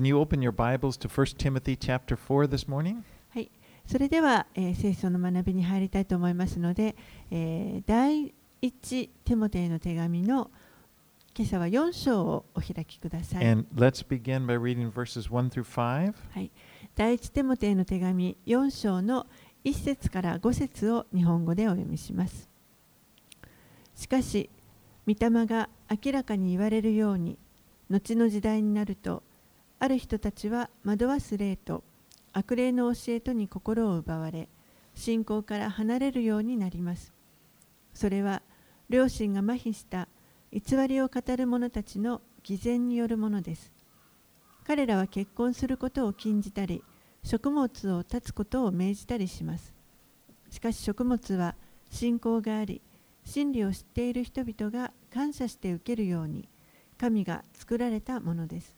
[0.00, 3.02] Can you open your Bibles to 1 Timothy chapter 4 this morning?
[3.30, 3.50] はい、
[3.84, 6.94] それでは、えー聖書の学びに入りたいと思いますので、
[7.32, 8.32] えー第
[8.62, 10.52] 一テモテへの手紙の
[11.36, 13.44] 今朝は4章をお開きください。
[13.44, 16.14] And let's begin by reading verses 1 through 5.
[16.30, 16.52] はい、
[16.94, 19.26] 第一テモテへの手紙4章の
[19.64, 22.48] 1節から5節を日本語でお読みします。
[23.96, 24.48] しかし、
[25.08, 27.36] 御霊が明らかに言われるように、
[27.90, 29.24] 後の時代になると、
[29.80, 31.84] ある人たちは惑わす霊と
[32.32, 34.48] 悪霊の教えとに心を奪われ、
[34.94, 37.12] 信仰から離れるようになります。
[37.94, 38.42] それは、
[38.88, 40.08] 良心が麻痺した
[40.52, 43.72] 偽りを語る者たちの偽善によるものです。
[44.64, 46.82] 彼らは結婚することを禁じたり、
[47.22, 49.74] 食物を断つことを命じたりします。
[50.50, 51.54] しかし食物は
[51.90, 52.80] 信仰があり、
[53.24, 56.48] 真理を知っている人々が感謝して受けるように、
[56.98, 58.77] 神が作られたものです。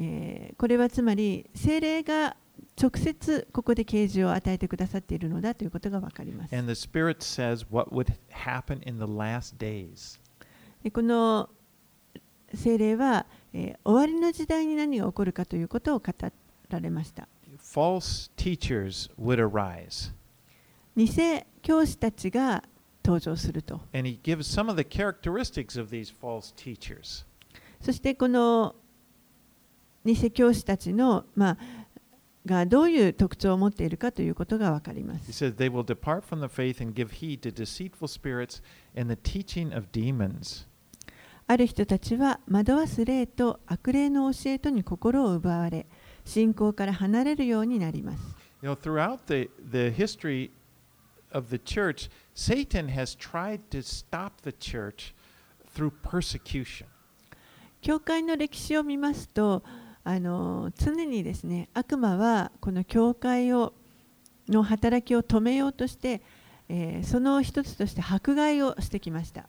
[0.00, 2.36] え、これはつまり聖霊が
[2.80, 6.50] 直接ここで啓示を与えてくださっているのだということが分かります。
[6.50, 6.56] こ
[11.02, 11.50] の
[12.54, 16.06] 聖霊は、え、終わりの時代に何が起こるかということを語
[16.70, 17.28] られました。
[17.58, 20.14] False teachers would arise.
[20.96, 21.06] 偽
[21.62, 22.64] 教師たちが
[23.04, 23.82] 登場すると。
[27.80, 28.74] そしてこの
[30.04, 31.58] 偽教師たちの、まあ、
[32.46, 35.44] がどういう特徴を持っているかということが分かりま He す。
[35.44, 38.62] says, They will depart from the faith and give heed to deceitful spirits
[38.96, 40.66] and the teaching of demons.
[41.46, 45.86] ある人たちは惑わす霊と悪霊の教えとに心を奪われ、
[46.24, 48.22] 信仰から離れるようになります。
[48.62, 50.50] You know, throughout the, the history
[51.32, 55.14] of the church, Satan has tried to stop the church
[55.74, 56.86] through persecution.
[57.80, 59.62] 教会の歴史を見ますと、
[60.10, 63.72] あの常にですね悪魔はこの教会を
[64.48, 66.20] の働きを止めようとして、
[66.68, 69.46] えーその一つとして迫害をしてきました。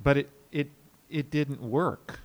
[0.00, 0.70] But it, it,
[1.10, 2.20] it didn't work.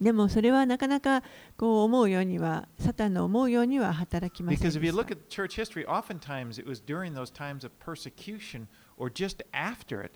[0.00, 1.24] でもそれはなかなか
[1.56, 7.32] こう思うようには、サタンの思うようには働きません Because で if you し look た at church history, oftentimes it was during those
[7.32, 10.12] times of persecution or just after it,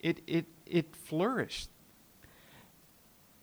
[0.00, 1.70] it, it, it flourished.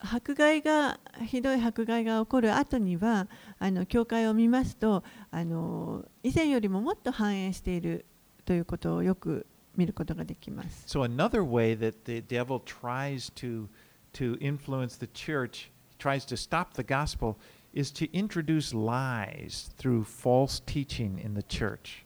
[0.04, 3.28] 迫害がひどい迫害が起こる後には
[3.58, 8.06] あの教会を見ますとあの以前よりももっと繁栄している
[8.46, 10.86] ということをよく見ることができます。
[10.88, 13.68] So another way that the devil tries to
[14.14, 17.36] to influence the church, tries to stop the gospel,
[17.74, 22.06] is to introduce lies through false teaching in the church.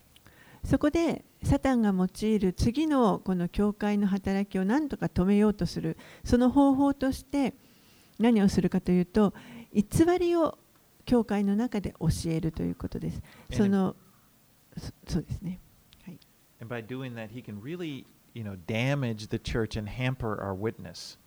[0.64, 7.54] そこでサタンが用いる次のこの教会の働きを何とか止めようとするその方法として
[8.20, 9.34] 何をするかというと
[9.74, 9.84] 偽
[10.20, 10.58] りを
[11.06, 13.22] 教会の中で教えるということです。
[13.52, 13.96] その
[14.78, 15.60] そそうですね。
[16.60, 21.18] And by doing that, he can really, you know, damage the church and hamper our witness.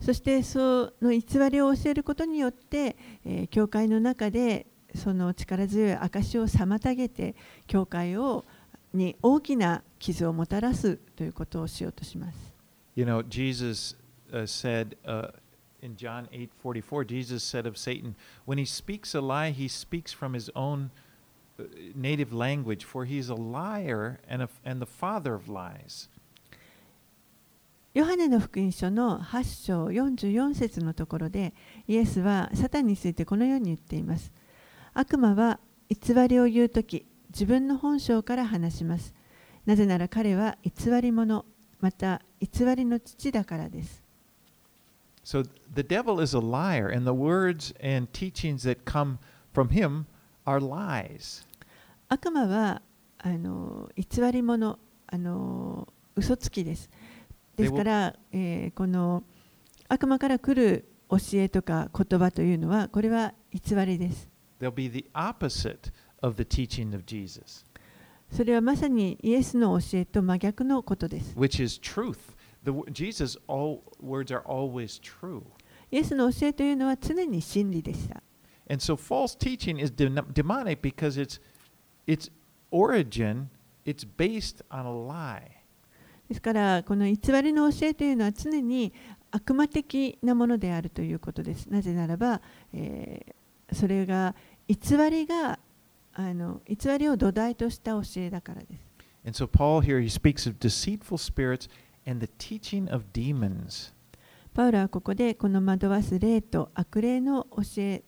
[0.00, 7.34] そしてその偽りを教えることによって、えー教会の中でその力強い証を妨げて
[7.66, 8.44] 教会を
[8.92, 12.52] に大きな傷をもたらすということをしようとします。
[12.94, 13.96] You know, Jesus
[14.32, 15.32] uh, said uh,
[15.82, 18.14] in John 8:44, Jesus said of Satan,
[18.46, 20.90] when he speaks a lie, he speaks from his own
[21.94, 26.08] native language, for he is a liar and, a, and the father of lies.
[27.94, 31.52] ヨハネの福音書の8章44節のところで
[31.86, 34.32] イエスはサタンについてこのように言っています。
[34.94, 35.60] 悪魔は
[35.90, 39.12] 偽りを言うとき自分の本性から話します。
[39.66, 41.44] なぜなら彼は偽り者
[41.80, 44.01] また偽りの父だからです。
[45.24, 49.18] So the devil is a liar, and the words and teachings that come
[49.52, 50.06] from him
[50.46, 51.46] are lies.
[52.08, 52.82] 悪魔は
[53.18, 56.90] あの偽り者あの嘘つきです。
[57.56, 59.22] ですから、えーこの
[59.88, 64.28] 悪魔から来る教えとか言葉というのはこれは偽りです。
[64.60, 65.92] They'll be the opposite
[66.22, 67.64] of the teaching of Jesus,
[68.30, 71.34] それはまさにイエスの教えと真逆のことです。
[71.36, 72.16] which is truth.
[72.63, 75.43] The, w- Jesus' all words are always true.
[75.91, 78.21] イエスの教えというのは常に真理でした。
[78.69, 81.39] And so false teaching is de- demonic because its
[82.05, 82.29] its
[82.71, 83.47] origin
[83.85, 85.41] it's based on a lie.
[86.27, 88.91] ですからこの偽りの教えというのは常に
[89.31, 91.67] 悪魔的なものであるということです。
[91.67, 92.41] なぜならば、
[92.73, 93.33] えー
[93.73, 94.33] それが
[94.69, 94.77] 偽
[95.11, 95.59] りが
[96.13, 98.81] あの偽りを土台とした教えだからです。
[99.25, 101.69] And so Paul here he speaks of deceitful spirits
[102.06, 103.92] and the teaching of demons.
[104.54, 108.02] パウロはここでこの惑わす霊と悪霊の教え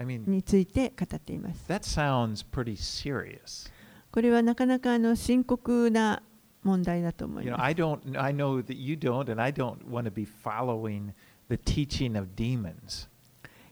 [0.00, 1.64] について語っています。
[1.68, 3.70] that sounds pretty serious.
[4.10, 6.22] これはなかなかあの深刻な
[6.64, 7.66] 問題だと思い You know, ます。
[7.66, 11.12] I don't I know that you don't and I don't want to be following
[11.48, 13.08] the teaching of demons.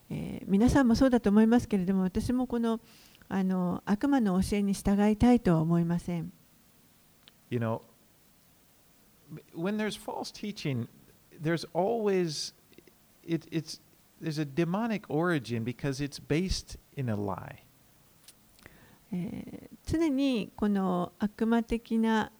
[0.09, 2.81] えー皆さんもそうだと思いますけれども、私もこの
[3.29, 6.33] あの悪魔の教えに従いたいとは思いません。
[7.51, 7.81] You know,
[9.54, 10.88] when there's false teaching,
[11.40, 12.54] there's always
[13.24, 13.80] it, it's
[14.20, 17.64] there's a demonic origin because it's based in a lie.
[19.14, 22.32] えー常にこの悪魔的な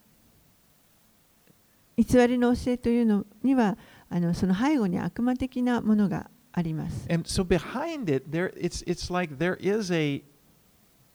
[1.98, 3.78] 偽りの教えというのには
[4.10, 7.08] あのその背後に悪魔的なものがあります。
[7.12, 10.24] And so behind it, there it's it's like there is a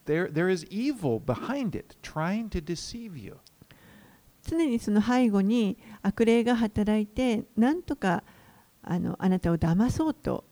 [0.05, 3.37] there there is evil behind it, trying to deceive you.
[4.44, 8.24] 常にその背後に悪霊が働いて何とか
[8.84, 10.44] あのあなたを騙そうと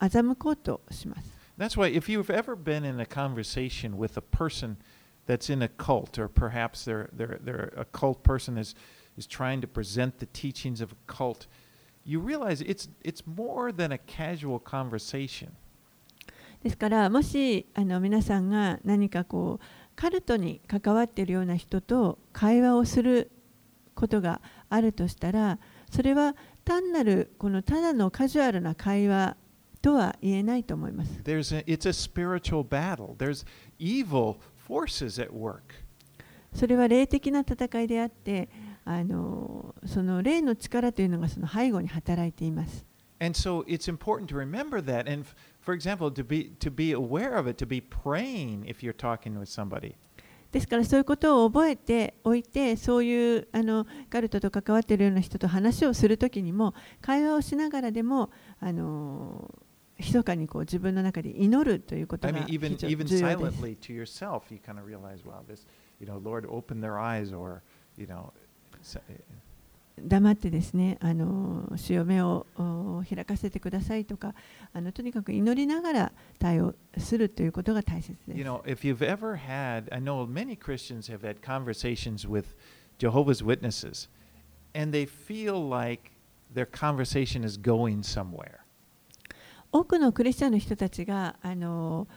[0.00, 1.40] 欺こうとします。
[1.58, 4.76] That's why if you've ever been in a conversation with a person
[5.26, 8.74] that's in a cult, or perhaps they're they're they're a cult person is
[9.18, 11.46] is trying to present the teachings of a cult,
[12.04, 15.50] you realize it's it's more than a casual conversation.
[16.62, 19.64] ですからもしあの皆さんが何かこう
[20.00, 23.30] カルトに関わっているような人と会話をする
[23.94, 25.58] ことがあるとしたら
[25.90, 29.36] それは単なるこのただのカジュアルな会話
[29.82, 31.20] とは言えないと思います。
[31.22, 33.14] There's a, it's a spiritual battle.
[33.18, 33.46] There's
[33.78, 34.36] evil
[34.66, 35.60] forces at work.
[36.54, 38.48] それは霊的な戦いであって
[38.86, 42.86] あのその霊の力というのがその背後に働いています。
[43.20, 45.06] And so it's important to remember that.
[45.12, 45.26] And
[45.60, 49.38] for example, to be to be aware of it, to be praying if you're talking
[49.38, 49.94] with somebody.
[50.52, 59.54] ですからそういうことを覚えておいてそういうあのカルトと関わっているような人と話をするときにも会話をしながらでもあの
[59.96, 63.62] 密かにこう自分の中で祈るということ I が mean, 非 even 常 even 重要です。
[63.62, 65.66] silently to yourself, you kind of realize, wow, this,
[66.00, 67.62] you know, Lord, open their eyes, or
[67.96, 68.32] you know,
[70.02, 74.34] 黙ってですねあの主よ目をお開かせてくださいとか
[74.72, 78.38] あのとにかく祈りながら対応するということが大切です。
[78.38, 82.54] you know, if you've ever had, I know many Christians have had conversations with
[82.98, 84.08] Jehovah's Witnesses,
[84.74, 86.12] and they feel like
[86.52, 88.60] their conversation is going somewhere.
[89.72, 92.08] 多くのクリスチャンの人たちがあの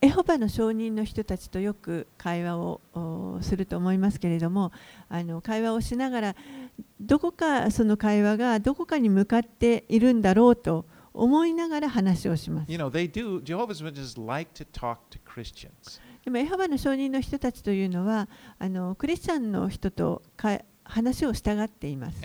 [0.00, 4.72] エホバの証人の人たちとよく会話をおすると思いますけれども
[5.08, 6.36] あの会話をしながら
[7.00, 10.84] どこかその会話がどこかに向かっているんだろうと
[11.14, 12.70] 思いながら話をします。
[16.24, 18.28] でもエハバの証人の人たちというのは
[18.58, 20.22] あのクリスチャンの人と
[20.84, 22.24] 話を従っています。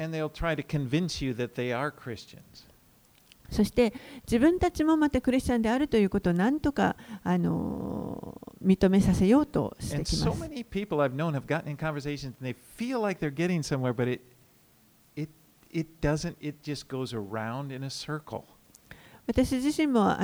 [3.49, 3.93] そして
[4.25, 10.25] 自分たちもまたクリスチャンであるということをなんとかあの認めさせようとしてきます。
[19.25, 20.17] 私自 doesn't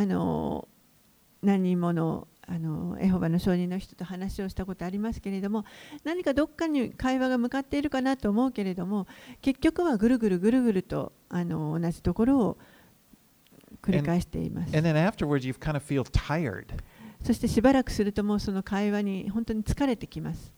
[2.51, 5.65] あのエホバの証人の人と話をしたことありますけれども
[6.03, 9.05] 何かどっかに会話が向かっているかなと思うけれども
[9.41, 12.57] 結局はぐるぐるぐるぐるとあの同じところを
[13.83, 14.75] 繰り返しています。
[17.23, 20.51] そしてしばらくするともうその会話に本当に疲れてきます。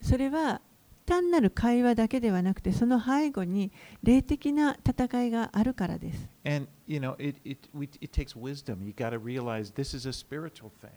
[0.00, 0.60] それは
[1.06, 6.28] 単なる会話だけではなくてその背後に霊的な戦いがあるからです。
[6.44, 7.68] And you know, it it
[8.00, 8.84] it takes wisdom.
[8.84, 10.90] You got to realize this is a spiritual thing.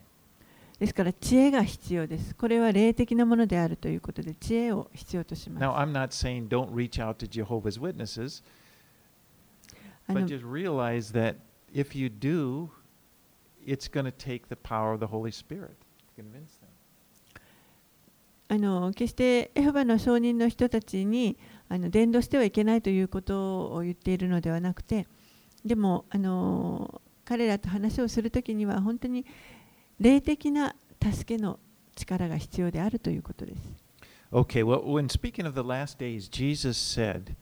[0.79, 2.36] ですから知恵が必要です。
[2.36, 5.63] これは霊的なものであるということで知恵を必要とします。
[5.63, 8.43] Now, I'm not saying don't reach out to Jehovah's Witnesses,
[10.07, 11.38] あ but の just realize that
[11.74, 12.69] if you do,
[13.65, 15.69] it's going to take the power of the Holy Spirit
[16.15, 16.62] to convince them.
[18.50, 21.38] あの決してエホバの証人の人たちに
[21.69, 25.07] あの伝道してはいけないということを言っているのではなくて
[25.65, 29.25] でもあの彼らと話をするときには本当に
[30.00, 31.59] 霊的な助けの
[31.95, 33.62] 力が必要であるということです。
[34.31, 37.35] Okay, well, when speaking of the last days, Jesus said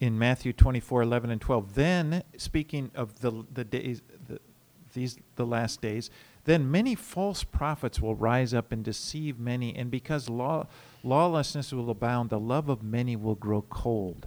[0.00, 1.74] in Matthew 24 11 and 12.
[1.74, 4.40] Then, speaking of the, the days, the,
[4.92, 6.10] these, the last days,
[6.48, 10.66] then many false prophets will rise up and deceive many, and because law,
[11.04, 14.26] lawlessness will abound, the love of many will grow cold.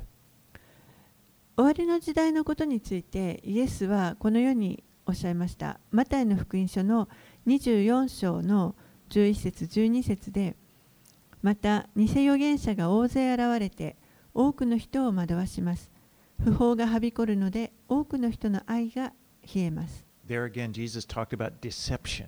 [1.58, 5.80] 終わりの時代のことについてイエスはこのようにおっしゃいました。
[5.90, 7.10] マタイの福音書の
[7.48, 8.76] 24章の
[9.10, 10.56] 11節12節で
[11.42, 13.98] また偽預言者が大勢現れて
[14.34, 15.92] 多くの人を惑わします。
[16.44, 19.14] 不法がはびこるので多くの人の愛が
[19.54, 20.11] 冷えます。
[20.28, 22.28] There again, Jesus talked about deception.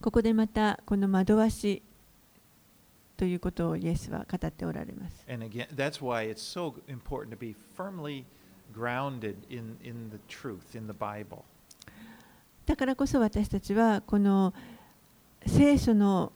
[0.00, 1.82] ここでまたこの惑わし
[3.16, 5.26] ということをイエスは語っておられます。
[5.28, 8.24] And again, that's why it's so important to be firmly
[8.72, 11.44] grounded in, in the truth, in the Bible.
[12.66, 14.54] だからこそ私たちはこの
[15.46, 16.32] 聖書の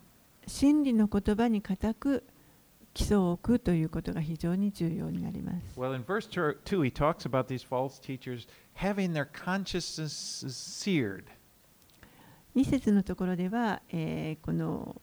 [0.47, 2.25] 真理の言葉に固く
[2.95, 5.79] 基礎を置くということが非常に重要になります。
[5.79, 8.47] Well, in verse 2, he talks about these false teachers
[8.77, 10.13] having their consciences
[10.49, 11.25] seared.
[12.55, 15.01] 2節のところでは、えーこの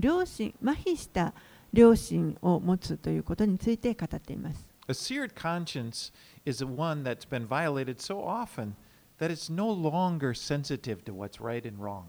[0.00, 1.34] 良心麻痺した
[1.72, 4.68] 良心を持つということについて語っています。
[4.88, 6.12] A seared conscience
[6.44, 8.74] is one that's been violated so often
[9.18, 12.04] that it's no longer sensitive to what's right and wrong.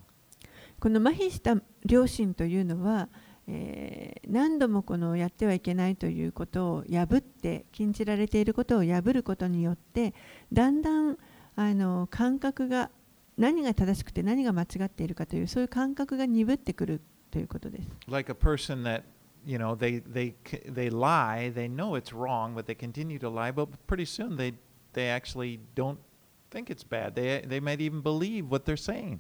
[0.80, 1.56] この麻痺した
[1.88, 3.10] 良心というのは、
[3.48, 10.14] えー何度もこのやってはいけないということを破って禁じられていることを破ることによって
[10.52, 11.18] だんだん
[11.56, 12.90] あの感覚が
[13.38, 17.90] 何が正しくて何が間違っているかというそういう感覚が鈍ってくるということです。
[18.10, 19.04] Like a person that,
[19.46, 20.34] you know, they, they,
[20.72, 24.54] they lie, they know it's wrong, but they continue to lie, but pretty soon they,
[24.94, 25.98] they actually don't
[26.50, 27.14] think it's bad.
[27.16, 29.20] They, they might even believe what they're saying.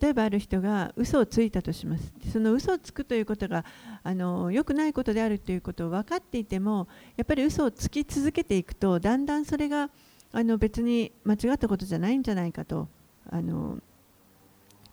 [0.00, 2.12] 例えばある人が嘘をついたとします。
[2.32, 3.64] その嘘をつくということが
[4.02, 9.90] あの良くないことであるということを分かっていてもやっぱり嘘をつき続けていくとだんだんそれが
[10.32, 12.88] あの別に間違ったことじゃないんじゃないかと
[13.30, 13.78] あの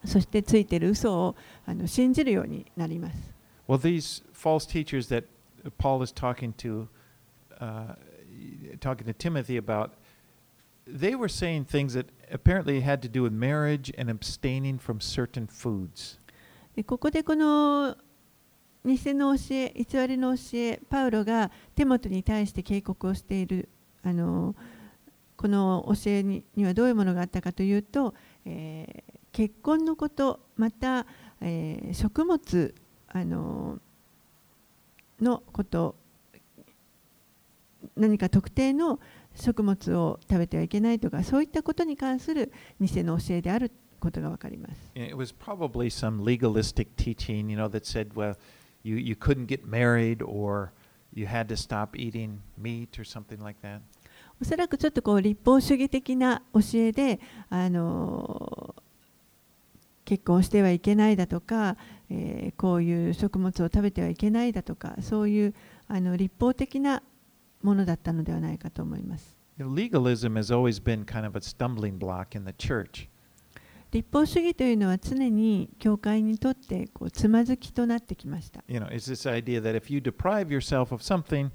[0.03, 3.39] そしてついている嘘をあの信じるようになります。
[3.67, 5.25] Well, these false teachers that
[5.77, 6.87] Paul is talking to,
[7.61, 7.93] uh,
[8.79, 9.91] talking to Timothy about,
[10.91, 15.47] they were saying things that apparently had to do with marriage and abstaining from certain
[15.47, 16.19] foods.
[16.75, 17.95] でここでこの
[18.85, 23.69] 偽の教え、偽りの教え、パウロがテモテに対して警告をしている
[24.03, 24.55] あの
[25.35, 28.13] この教えににはどういうものがあったかというと、
[28.45, 31.05] えー結婚のこと、また、
[31.39, 32.73] えー食物
[33.07, 33.79] あの
[35.21, 35.95] のこと、
[37.95, 38.99] 何か特定の
[39.39, 44.91] 食物を食べてはいけないとか、そういったことに関する偽の教えであることがわかります。
[44.95, 48.35] It was probably some legalistic teaching, you know, that said, well,
[48.83, 50.71] you, you couldn't get married or
[51.13, 53.81] you had to stop eating meat or something like that.
[54.41, 57.19] おそらくちょっとこう立法主義的な教えで、
[57.49, 58.75] あの
[60.05, 61.77] 結婚してはいけないだとか、
[62.09, 65.53] えーこういう食物を食べてはいけないだとかそういう
[65.87, 67.03] あの立法的な
[67.61, 69.37] ものだったのではないかと思います。
[69.57, 73.09] Legalism has always been kind of a stumbling block in the church.
[73.91, 78.63] 立法主義というのは常に教会にとってこうつまずきとなってきました。
[78.67, 81.49] you know, it's this idea that if you deprive yourself of something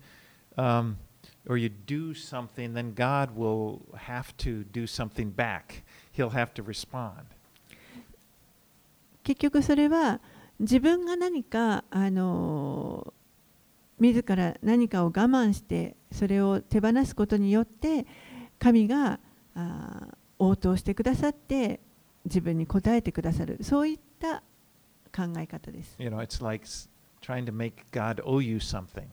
[0.56, 0.96] um,
[1.48, 5.84] or you do something, then God will have to do something back.
[6.12, 7.24] He'll have to respond.
[9.22, 10.20] 結局それは
[10.58, 13.13] 自分が何かあの
[13.98, 18.06] 自ら何かを我慢してそれを手放すことによって
[18.58, 19.20] 神が
[20.38, 21.80] 応答してくださって
[22.24, 23.58] 自分に応えてくださる。
[23.62, 24.42] そういった
[25.14, 25.96] 考え方です。
[25.98, 26.88] You know, it's like s-
[27.20, 29.06] trying to make God owe you something.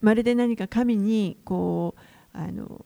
[0.00, 1.94] まるで何か神にこ
[2.34, 2.84] うあの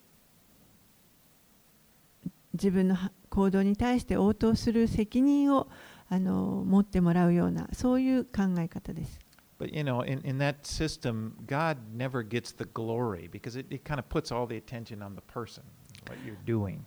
[2.55, 5.69] 自分のは行動に対して応答する責任を
[6.09, 9.19] あの持ってもらうようなそういう考え方です
[9.59, 13.85] But you know, in, in that system, God never gets the glory because it, it
[13.85, 15.63] kind of puts all the attention on the person,
[16.09, 16.85] what you're doing.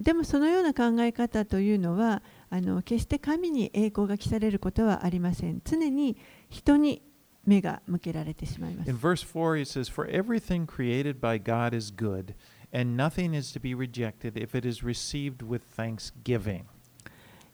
[0.00, 6.16] でもそのような考え方というのはあの決して神に栄光が来されることはありません常に
[6.50, 7.02] 人に
[7.46, 12.34] 目が向けられてしまいます In verse 4, he says, For everything created by God is good,
[12.72, 16.64] and nothing is to be rejected if it is received with thanksgiving.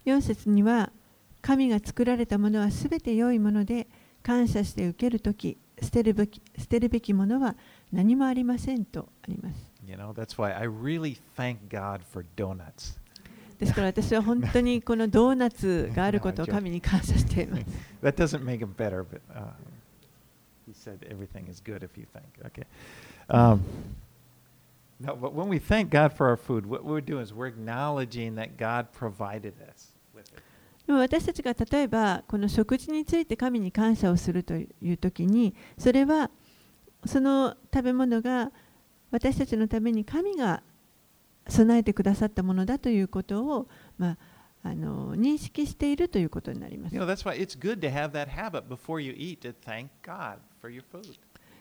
[0.07, 0.91] 4節には
[1.43, 3.89] 神が作られたものはすべて良いもので
[4.29, 6.13] 感謝して受けると、捨てる
[6.91, 7.57] べきものは
[7.91, 9.73] 何もありませんとあります。
[13.59, 17.65] ですから私は本当にこのドーナツがあることを 神に感謝しています。
[30.89, 36.31] でも私たちが例えばこの食事について神に感謝をするという時にそれは
[37.05, 38.51] その食べ物が
[39.11, 40.63] 私たちのために神が
[41.47, 43.69] 備えてくださったものだということを、
[43.99, 44.17] ま
[44.65, 47.03] あ、あの認識しているということになります You。
[47.03, 50.75] know, that's why it's good to have that habit before you eat to thank God for
[50.75, 51.19] your food.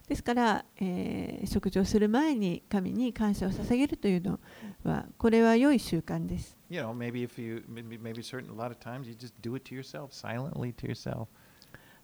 [0.08, 4.40] ですから、えー食事をする前に神に感謝を捧げるというの
[4.86, 6.57] はこれは良い習慣です。
[6.70, 9.64] You know, maybe if you, maybe, maybe certain, a lot of times you just do it
[9.66, 11.28] to yourself, silently to yourself.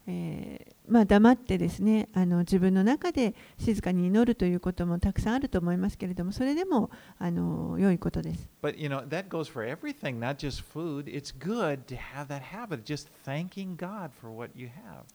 [0.05, 8.50] えーまあ、黙ってですねあの自分の中で静かに祈るということもたくさんあると思いますけれどもそれでもあの良いことです。
[8.62, 11.08] But you know, that goes for everything, not just food.
[11.08, 15.05] It's good to have that habit just thanking God for what you have.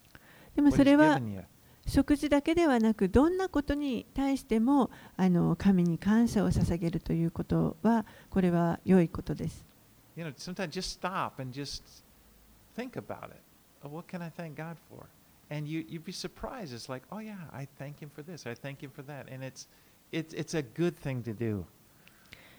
[0.57, 1.45] でも what それは you.
[1.89, 9.65] 食事だけではなくどんなことに対してもあの神に感謝を捧げるということはこれは良いことです。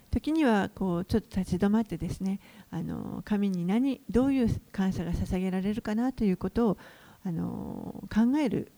[0.09, 2.39] 時にはこうちょっと立ち止まってですね
[2.71, 6.77] あの神に何どういう感謝が捧げられるかなということを
[7.23, 8.71] あの考える。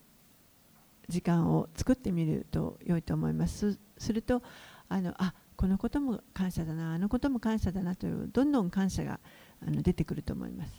[1.10, 3.72] 時間を作ってみると良いと思います。
[3.72, 4.42] すすると
[4.88, 9.20] あのあこのことも感謝だなあのことも感謝だなというどんどん感謝が
[9.66, 10.72] あの出てくると思います。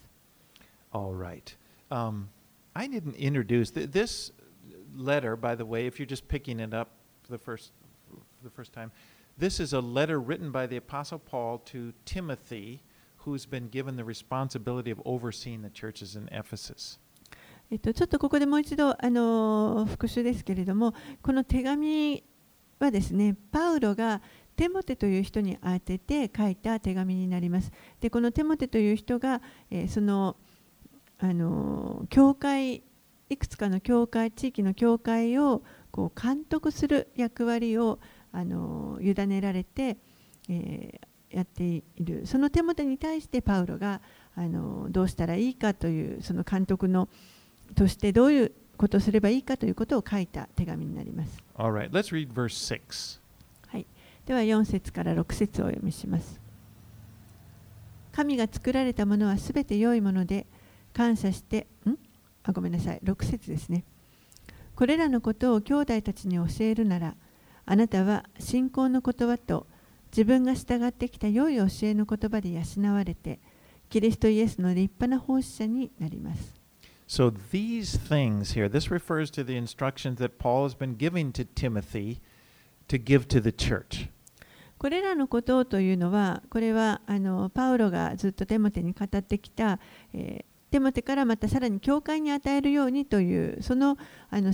[0.91, 1.55] All right.
[1.89, 2.27] Um,
[2.74, 4.31] I didn't introduce th- this
[4.96, 6.89] letter, by the way, if you're just picking it up
[7.24, 7.72] for the first,
[8.10, 8.91] for the first time.
[9.38, 12.81] This is a letter written by the Apostle Paul to Timothy,
[13.17, 16.98] who's been given the responsibility of overseeing the churches in Ephesus.
[17.73, 22.23] えっと、ちょっとここでもう一度あの復習ですけれどもこの手紙
[22.79, 24.21] はですねパウロが
[24.57, 27.73] テモテという人に宛てて書いた手紙になります。
[27.99, 30.37] でこのテモテという人が、えーその
[31.19, 32.82] あの教会
[33.30, 38.00] いくつかの教会地域の教会をこう監督する役割を
[38.32, 39.97] あの委ねられて、
[40.50, 44.02] えーやっているそのテモテに対してパウロが
[44.35, 47.08] あのどうしたらいいかというその監督の
[47.75, 51.43] としてどういうことをすればいいかということを書いた手紙になります。
[51.56, 53.21] Right, let's read verse 6.
[53.69, 53.87] はい、
[54.26, 56.41] では4節から6節をお読みします。
[58.13, 60.47] 神が作られたものはすべて良いもので
[60.93, 61.95] 感謝して、ん？
[62.45, 63.85] あごめんなさい、6節ですね。
[64.75, 67.15] これらのことを兄弟たちに教えるなら、
[67.65, 69.67] あなたは信仰の言葉と
[70.11, 73.39] 自分が従ってきた良い教えの言葉で養われて、
[73.89, 76.61] キリストイエスの立派な奉仕者になります。
[77.12, 82.22] So these things here, this refers to the instructions that Paul has been giving to Timothy
[82.88, 84.08] to give to the church.
[84.78, 89.78] これらのことというのは、これはあのパウロがずっとテモテに語ってきた、
[90.14, 93.98] えーテモテからまたさらに教会に与えるようにという、その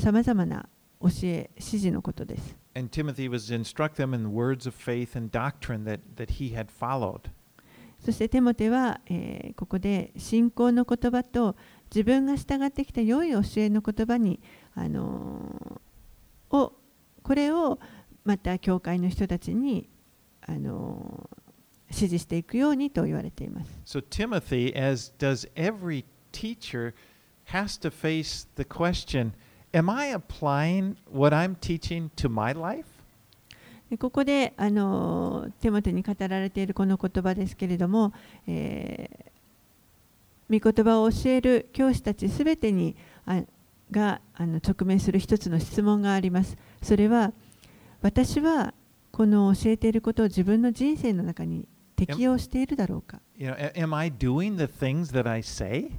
[0.01, 0.69] さまざまな
[1.01, 2.57] 教え、指示のことです。
[2.75, 6.67] And Timothy was to instruct them in words of faith and doctrine that, that he had
[6.73, 7.31] followed.
[8.05, 11.55] そしてテモテは、えーここで信仰の言葉と
[11.91, 14.41] 自分が従ってきた良い教えの言葉に、
[14.75, 16.73] あのーを
[17.23, 17.79] これを
[18.25, 19.89] また教会の人たちに、
[20.47, 21.39] あのー
[21.91, 23.71] 指示していくようにと言われています。
[23.87, 26.93] So Timothy, as does every teacher,
[27.47, 29.33] has to face the question
[29.73, 32.85] Am I applying what I'm teaching to my life?
[33.89, 38.13] でここであのテモテに語られているこの言葉ですけれども、
[38.47, 39.38] えー
[40.51, 43.43] 御言葉を教える教師たちすべてにあ
[43.91, 46.57] があの直面する一つの質問があります。
[46.83, 47.33] それは
[48.03, 48.75] 私は
[49.11, 55.91] この教えていることを自分の人生の中に適用しているだろうか You know, a- am I doing the things that I say?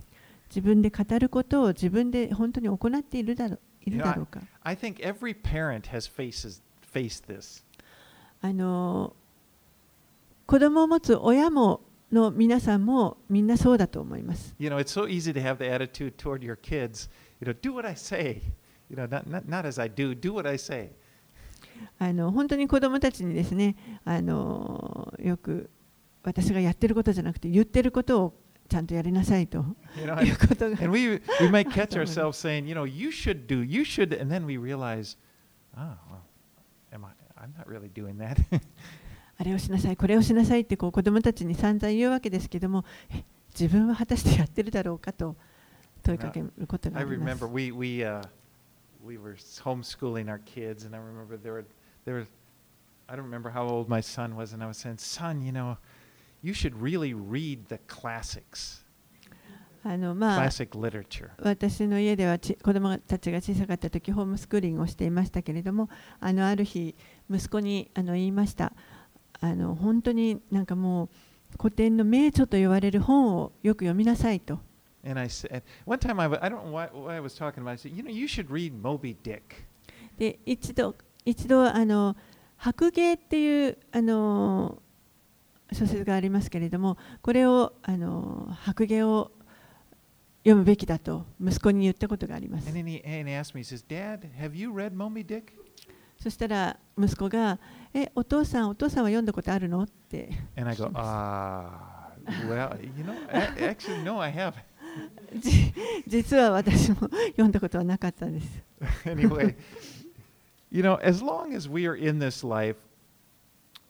[0.49, 6.62] 自分で語ることを自分で本当に行っているだろいるだろうか I think every parent has faces
[6.93, 7.63] faced this.
[8.41, 9.13] あの
[10.45, 14.55] 子供を持つ親もの皆さんもみんなそうだと思います。
[14.59, 17.87] You know, it's so easy to have the attitude toward your kids, you know, do what
[17.87, 18.41] I say.
[18.89, 20.91] You know, not, not, not as I do, do what I say.
[21.97, 25.69] あの本当に子供たちにですねあのよく
[26.23, 28.33] 私がやってることじゃなくて言ってることを
[28.67, 29.65] ちゃんとやりなさいと
[29.97, 31.19] You know, いうことが and we, we
[31.49, 35.15] might catch ourselves saying, you know, you should do, you should, and then we realize,
[35.77, 36.21] oh, well,
[36.93, 37.09] am I,
[37.41, 38.37] I'm not really doing that.
[39.39, 43.23] あれをしなさいこれをしなさいってこう子供たちに散々言うわけですけどもえ
[43.58, 45.36] 自分は果たしてやってるだろうかと
[46.04, 48.21] 問いかけることがあります we, we, uh,
[49.04, 51.65] we were homeschooling our kids, and I remember there were
[52.06, 52.28] there were
[53.08, 55.78] I don't remember how old my son was, and I was saying, son, you know,
[56.43, 58.84] you should really read the classics,
[59.84, 60.49] あのまあ.
[61.41, 66.95] 私の家ではち子供たちが小さかった時ホームスクーリングをしていましたけれどもあのある日
[67.32, 68.73] 息子にあの言いました
[69.41, 71.10] あの本当になんかもう
[71.60, 74.60] 古典の名著と言われる本をよく読みなさいと。
[80.17, 82.17] で一度一度あの
[82.58, 84.82] 白芸っていうあの
[85.71, 89.32] 小説がありますけれどもこれをあの白芸を
[90.43, 92.67] 読むべきだと息子に言ったことがあります。
[96.21, 97.60] そしたら息子が
[97.93, 102.12] えお父さんお父さんは読んだことあるの?」って And I go, ah,
[102.47, 103.13] well, you know,
[103.58, 104.54] actually, no, I haven't.
[105.36, 105.73] じ
[106.08, 106.95] 実は私も
[107.32, 108.63] 読んだことはなかったんです。
[109.06, 109.56] anyway,
[110.71, 112.78] you know, as long as we are in this life,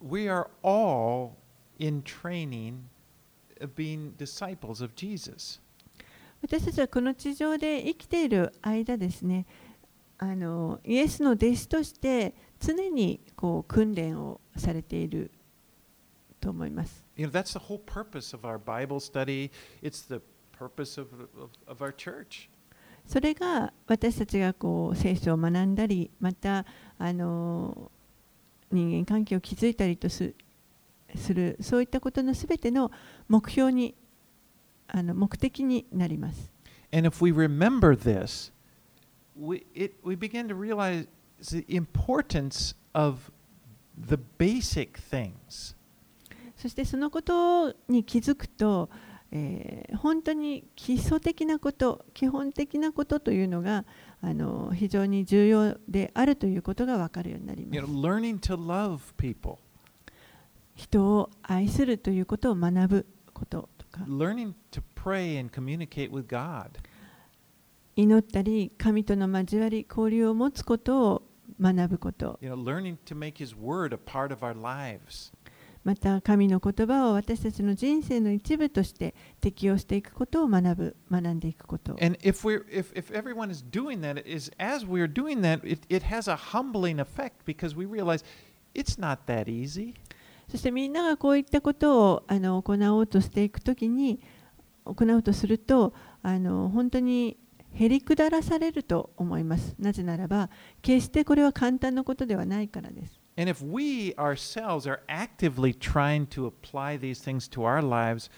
[0.02, 1.32] we are all
[1.80, 2.84] in training
[3.62, 5.62] of being disciples of Jesus.
[6.42, 9.46] 私たちはこの地上で生きている間ですね
[10.18, 15.32] あのイエスの弟子として常にこう訓練をされている
[16.40, 17.04] と思います。
[17.16, 19.52] You know, that's the whole purpose of our Bible study.
[19.82, 20.22] It's the
[20.58, 22.50] purpose of, of, of our church.
[23.06, 26.66] それが私たちがこう聖書を学んだりまた
[27.00, 27.92] あの
[28.72, 30.34] 人間関係を築いたりとす
[31.16, 32.92] するそういったことのすべての
[33.28, 33.96] 目標に
[34.88, 36.52] あの目的になります。
[36.92, 38.52] And if we remember this,
[39.36, 41.08] we, it, we begin to realize
[41.42, 43.32] the importance of
[43.98, 45.76] the basic things.
[46.56, 48.90] そしてそのことに気づくと、
[49.32, 53.86] えー本当に基礎的なこと基本的なことというのが
[54.22, 59.58] あの非常に重要であるということが分かるようになりま You す know, learning to love people,
[60.76, 66.72] 人を愛するということを学ぶこととか learning to pray and communicate with God.
[67.96, 71.24] 祈ったり神との交わり交流を持つことを
[71.60, 72.40] 学ぶこと。
[75.84, 81.96] また、神の言葉を私たちの人生の一部として適用していくことを学ぶ、学んでいくこと。
[90.50, 94.20] そしてみんながこういったことをあの行おうとしていくとに、
[94.86, 97.38] 行うとすると、あの本当に
[97.74, 99.76] へりくだらされると思います。
[99.80, 100.50] なぜならば
[100.82, 103.20] 決してこれは簡単なことではないからです。
[103.38, 108.30] And if we ourselves are actively trying to apply these things to our lives,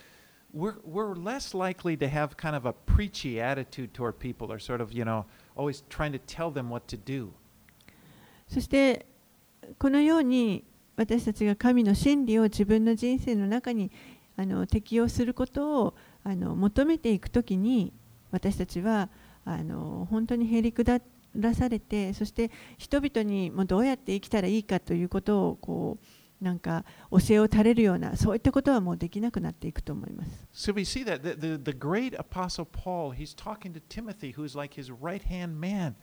[0.54, 4.80] we're, we're less likely to have kind of a preachy attitude toward people or sort
[4.80, 7.30] of, you know, always trying to tell them what to do.
[8.48, 9.06] そして
[9.80, 10.66] このように
[10.98, 13.92] 私たちが神の真理を自分の人生の中に
[14.36, 17.94] あの適用することをあの求めていくときに
[18.32, 19.10] 私たちは
[19.46, 21.00] あの本当にへりくだ
[21.36, 30.48] らされてそして人々にもうどうやって生きたらいいかということをこうなんか教えを垂れるようなそういったことはもうできなくなっていくと思います。
[30.54, 34.76] So we see that the, the, the great apostle Paul, he's talking to Timothy, who's like
[34.76, 35.96] his right hand man.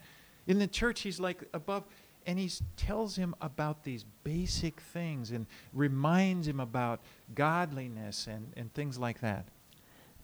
[0.47, 1.83] In the church, he's like above,
[2.25, 7.01] and he tells him about these basic things and reminds him about
[7.35, 9.45] godliness and, and things like that.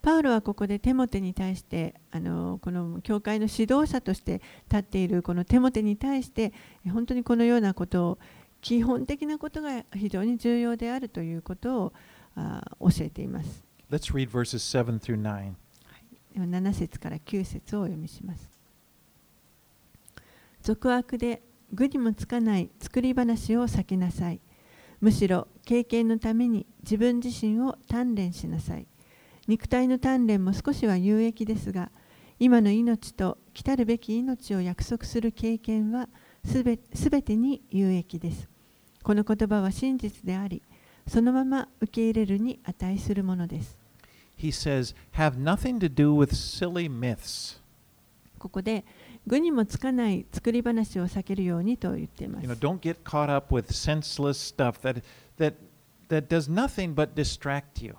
[0.05, 4.39] パウロはここでテモテに対してあのこの教会の指導者として
[4.69, 6.53] 立っているこのテモテに対して
[6.87, 8.17] 本当にこのようなことを
[8.61, 11.93] 基本的なことが非常に重要であるということを
[12.35, 13.65] あ教えています。
[13.89, 15.53] Let's read verses 7 through 9.
[16.35, 18.47] では7節から9節をお読みします。
[20.61, 21.41] 俗悪で
[21.73, 24.39] 具にもつかない作り話を避けなさい。
[25.01, 28.85] むしろ経験のために自分自身を鍛錬しなさい。
[29.47, 31.91] 肉体の鍛錬も少しは有益ですが、
[32.39, 36.09] 今の命と来たるべき命を約束する経験は
[36.43, 36.77] すべ
[37.21, 38.49] てに有益です。
[39.03, 40.61] この言葉は真実であり、
[41.07, 43.77] そのまま受け入れるに値するものです。
[44.37, 47.59] He says, Have nothing to do with silly myths.
[48.39, 48.83] ここで
[49.25, 52.59] 具にもつかない作り話を避けるようにと言っていま You know, す。
[52.59, 55.01] don't get caught up with senseless stuff that,
[55.37, 55.55] that,
[56.09, 57.95] that does nothing but distract you.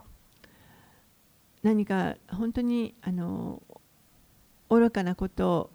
[1.66, 3.60] 何か本当にあの
[4.70, 5.70] 愚かなこと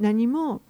[0.00, 0.60] 何も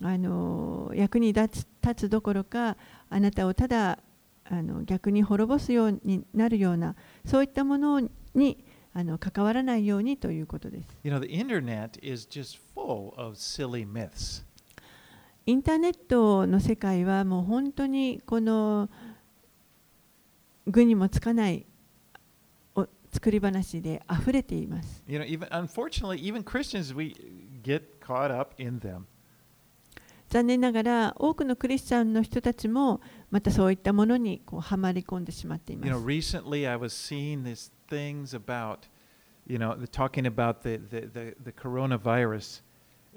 [0.00, 2.78] あの役に立つ立つどころか
[3.10, 3.98] あなたをただ
[4.46, 8.00] あの逆に滅ぼすようになるようなそういったもの
[8.34, 8.64] に
[8.94, 10.88] あの関わらないようにということです。
[11.04, 14.44] You know, the internet is just full of silly myths.
[15.44, 18.88] インターネットの世界はもう本当にこの
[20.66, 21.71] 具にもつかないお
[23.12, 25.02] 作り話で溢れています。
[25.06, 27.14] You know, even unfortunately, even Christians, we
[27.62, 29.04] get caught up in them.
[30.30, 36.04] 残念ながら多くのクリスチャンの人たちもまたそういったものにこうはまり込んでしまっていま You す know,。
[36.06, 38.88] recently I was seeing these things about,
[39.46, 42.62] you know, the- talking about the, the, the, the coronavirus,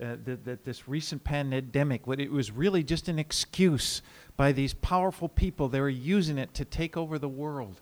[0.02, 4.02] uh, that, that this recent pandemic, what it was really just an excuse
[4.36, 5.70] by these powerful people.
[5.70, 7.80] They were using it to take over the world.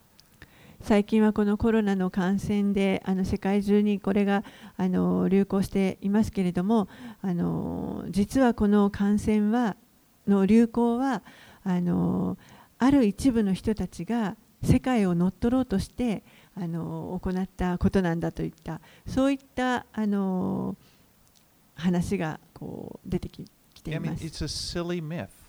[0.83, 4.43] 最近はこのコロナの感染であの世界中にこれが
[4.75, 6.89] あの流行していますけれども
[7.21, 9.77] あの実はこの感染は
[10.27, 11.23] の流行は
[11.63, 12.37] あの
[12.79, 16.21] ある一部の人たちが世界を乗っ取ろうとして
[16.53, 20.75] あの行ったことなんだといったそういったあの
[21.75, 23.45] 話がこう出てき
[23.81, 24.27] ています Yeah,
[24.91, 25.42] I myth.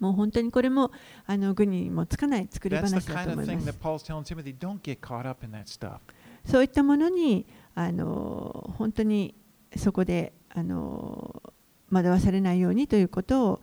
[0.00, 0.90] もう本当にこれも
[1.26, 3.78] あの具にもつかない作り話だと思います.
[6.44, 9.34] そういったものにあの本当に
[9.76, 11.42] そこであの
[11.90, 13.62] 惑わされないようにということを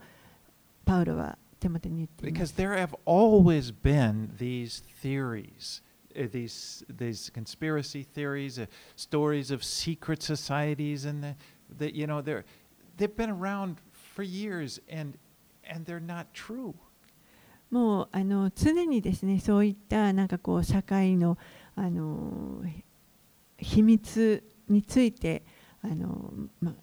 [0.86, 2.56] パウロは手元に言っていま Because す。
[2.58, 5.82] there have always been these theories,
[6.16, 8.68] uh, these these conspiracy theories, uh,
[8.98, 11.36] stories of secret societies, and the,
[11.78, 12.44] the you know they're
[12.98, 13.78] they've been around
[14.14, 15.18] for years, and
[17.72, 21.38] もうあの常にですねそういったなんかこう社会の,
[21.76, 22.62] あの
[23.58, 25.44] 秘密について
[25.82, 26.74] あの、ま、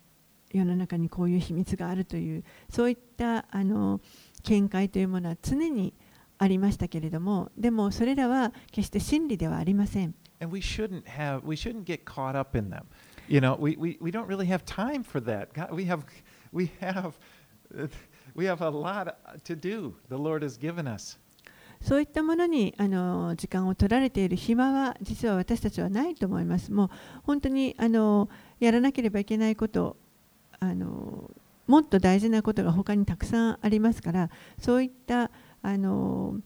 [0.53, 4.01] 世の中にこういう秘密があるというそういったあの
[4.43, 5.95] 見解というものは常に
[6.39, 10.15] ありましたけれどもでもそれらは決して真理ではありません。
[13.29, 15.51] You know, we, we, we don't really have time for that.
[15.73, 16.03] We have,
[16.53, 17.13] we have,
[18.35, 19.95] we have a lot to do.
[20.09, 21.19] The Lord has given us.
[21.83, 26.71] そういったものにあの時間を取られている暇は実は私たちはないと思います。
[26.73, 26.91] もう
[27.23, 29.97] 本当にあのやらなければいけないこと
[30.59, 31.31] あの
[31.67, 35.31] もっと大事なことが他にたくさんありますからそういった
[35.63, 36.37] あの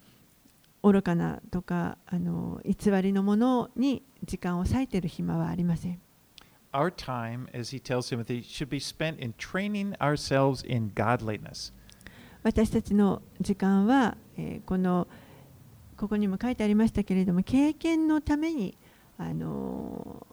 [0.82, 6.00] 愚かなとかあの偽りのものに時間を割いている暇はありません。
[6.73, 11.73] Our time, as he tells Timothy, should be spent in training ourselves in godliness.
[12.43, 15.07] 私たちの時間は、えーこの
[15.99, 18.77] ここにも書いてありましたけれども経験のために
[19.17, 20.25] あの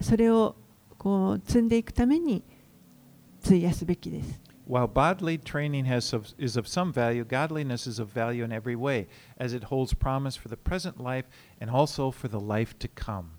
[0.00, 0.56] それを
[0.96, 2.42] こう積んでいくために
[3.44, 4.40] 費やすべきです。
[4.66, 8.74] While bodily training has of, is of some value, godliness is of value in every
[8.74, 9.06] way,
[9.38, 11.26] as it holds promise for the present life
[11.60, 13.32] and also for the life to come.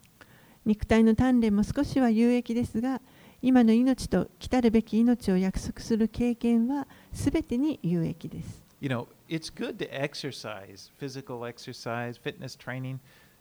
[0.69, 3.01] 肉体の鍛錬も少しは有益ですが
[3.41, 8.63] 今の命と来たるべき命を約束する経験はすべてに有益です。
[8.83, 12.99] You know, it's good to exercise, physical exercise, fitness training,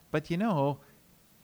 [0.09, 0.77] but you know,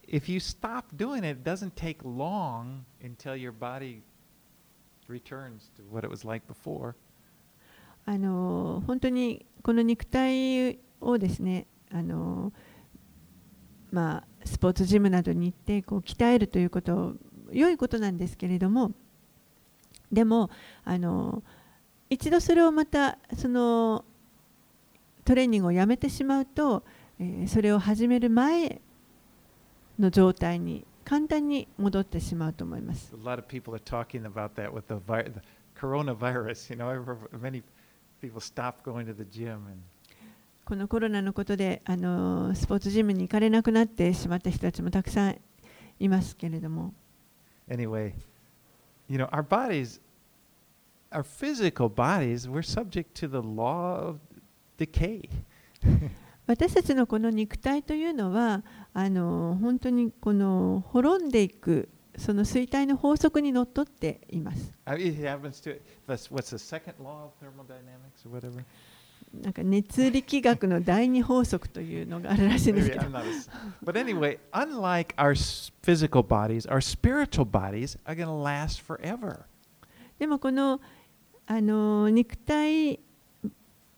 [0.07, 4.03] if you stop doing it, it doesn't take long until your body
[5.09, 6.95] returns to what it was like before.
[8.05, 12.53] あの本当にこの肉体をですねあの、
[13.91, 17.15] まあ、スポーツジムなどに行ってこう鍛えるということ
[17.51, 18.91] 良いことなんですけれども
[20.11, 20.49] でも
[20.83, 21.43] あの
[22.09, 24.05] 一度それをまたその
[25.25, 26.83] トレーニングをやめてしまうと、
[27.19, 28.81] え、それを始める前
[29.97, 33.13] の状態に簡単に戻ってしまうと思います。
[40.65, 45.37] このコロナのことであのスポーツジムに行かれなくなってしまった人たちもたくさん
[45.99, 46.93] いますけれども。
[47.69, 48.13] Anyway,
[49.09, 49.99] you know, our bodies,
[51.11, 54.19] our physical bodies, we're subject to the law of
[54.77, 55.29] decay.
[56.47, 64.73] 私たちのこの肉体というのはあの本当にこの滅んでいくその衰退の法則にのっとっています。
[69.33, 73.01] なんか熱力学の第二法則というのがあるらしいんですけど
[73.83, 75.33] but anyway, unlike our
[75.81, 79.45] physical bodies, our spiritual bodies are going to last forever.
[80.19, 80.79] でもこの
[81.47, 82.99] あの肉体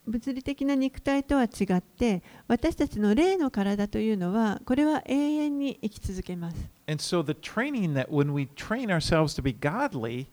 [0.07, 6.69] 物理的な肉体とは違って私たちの霊の体というのはこれは永遠に生き続けます。
[6.87, 10.27] And so the training that when we train ourselves to be godly,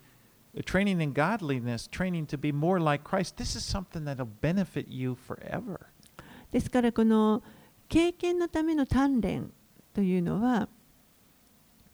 [0.66, 5.16] training in godliness, training to be more like Christ, this is something that'll benefit you
[5.16, 5.80] forever.
[6.52, 7.44] ですからこの
[7.90, 9.52] 経験のための鍛錬
[9.94, 10.70] というのは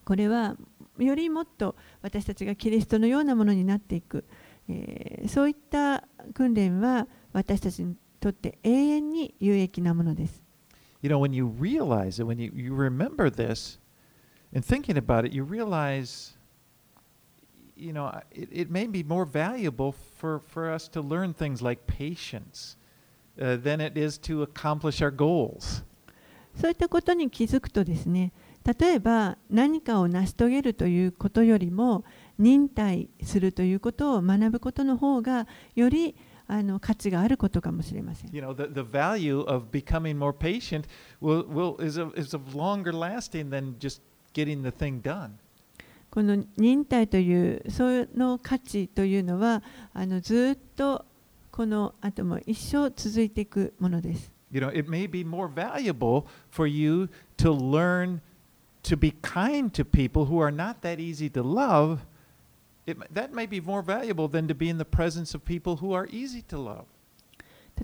[0.06, 0.56] これは
[0.97, 4.25] よりもっと私たちがキリストのようなものになっていく
[4.69, 6.03] えーそういった
[6.34, 10.41] 訓練は私たちにとって永遠に有益なものです。
[11.01, 13.77] You know, when you realize it, when you, you remember this
[14.53, 16.37] and thinking about it, you realize,
[17.77, 21.86] you know, it, it may be more valuable for, for us to learn things like
[21.88, 22.77] patience
[23.41, 25.84] uh, than it is to accomplish our goals.
[26.56, 28.32] そういったことに気づくとですね
[28.79, 32.06] 例えば何かを成し遂げるということよりも
[32.38, 36.15] 忍耐するということを学ぶことの方がより
[36.47, 38.29] あの価値があることかもしれません。
[38.32, 40.86] You know, the, the value of becoming more patient
[41.21, 44.01] will, will, is, of, is of longer lasting than just
[44.34, 45.39] getting the thing done.
[46.18, 49.62] この忍耐というその価値というのは
[49.94, 51.04] あのずっと
[51.52, 54.33] この後も一生続いていくものです。
[54.50, 58.20] You know, it may be more valuable for you to learn
[58.83, 62.00] to be kind to people who are not that easy to love.
[62.85, 65.92] It, that may be more valuable than to be in the presence of people who
[65.92, 66.87] are easy to love.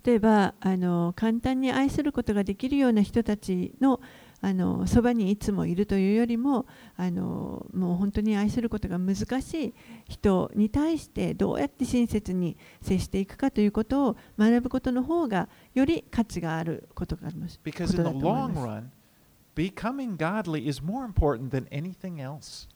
[0.04, 4.00] 例えばあの簡単に愛することができるような人たちの
[4.44, 6.66] あのそばにいつもいるというよりも
[6.98, 9.74] あのもう本当に愛することが難しい
[10.06, 17.58] 人に対してどうやって親切に接していくかということを学ぶことの方がより価値があることがあります。
[17.64, 18.84] Because in だ the long run,
[19.56, 22.68] becoming godly is more important than anything else.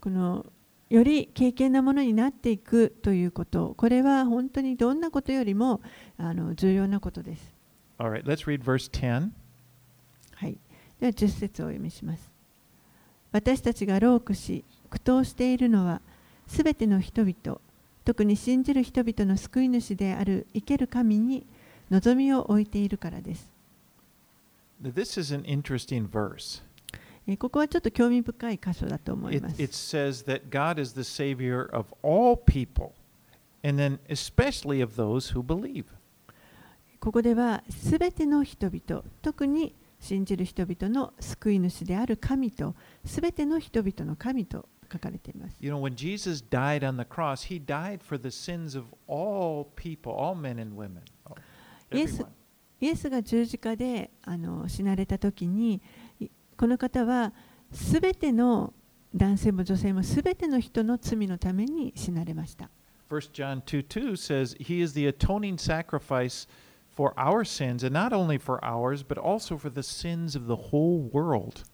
[0.00, 0.44] この
[0.90, 5.80] より敬虔なものになっていくということこれは本当にどんなことよりも
[6.18, 7.54] あの重要なことです。
[7.98, 9.30] All right, let's read verse 10.
[10.34, 10.58] はい、
[11.04, 12.30] では10節をお読みします。
[13.30, 16.00] 私たちが労苦し、苦闘しているのは、
[16.46, 17.60] すべての人々、
[18.06, 21.44] 特に信じる人々の救い主である生ける神に
[21.90, 23.50] 望みを置いているからです。
[24.82, 26.62] This is an interesting verse.
[27.26, 29.62] えーここはちょっと興味深い箇所だと思い It, ます。
[29.62, 32.92] it says that God is the Savior of all people,
[33.62, 35.84] and then especially of those who believe.
[36.98, 45.56] ここでは、すべての人々、特に信じる人々の救い主である神と、すべての人々の神と書かれています。
[45.60, 50.12] You know, when Jesus died on the cross, he died for the sins of all people,
[50.12, 51.00] all men and women.
[51.26, 51.34] Oh,
[51.90, 52.20] Yes.
[52.20, 52.28] everyone.
[52.80, 55.80] イエスが十字架であの死なれた時に
[56.20, 57.32] いこの方は
[57.72, 58.74] すべての
[59.14, 62.68] 男性も女性もすべての人の罪のために死なれました。
[63.08, 66.46] 1 John 2 2 says, He is the atoning sacrifice
[66.94, 70.70] for our sins, and not only for ours, but also for the sins of the
[70.70, 71.64] whole world.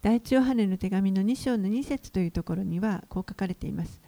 [0.00, 4.00] 第一ヨハネの手紙の2章の2節というところにはこう書かれています。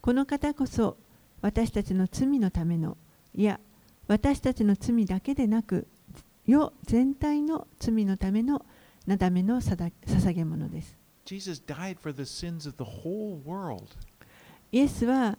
[0.00, 0.96] この方こそ
[1.40, 2.96] 私たちの罪のための、
[3.34, 3.60] いや
[4.08, 5.86] 私たちの罪だけでなく、
[6.46, 8.64] 世全体の罪のための、
[9.06, 10.98] なだめの捧げものです。
[14.72, 15.38] イエスは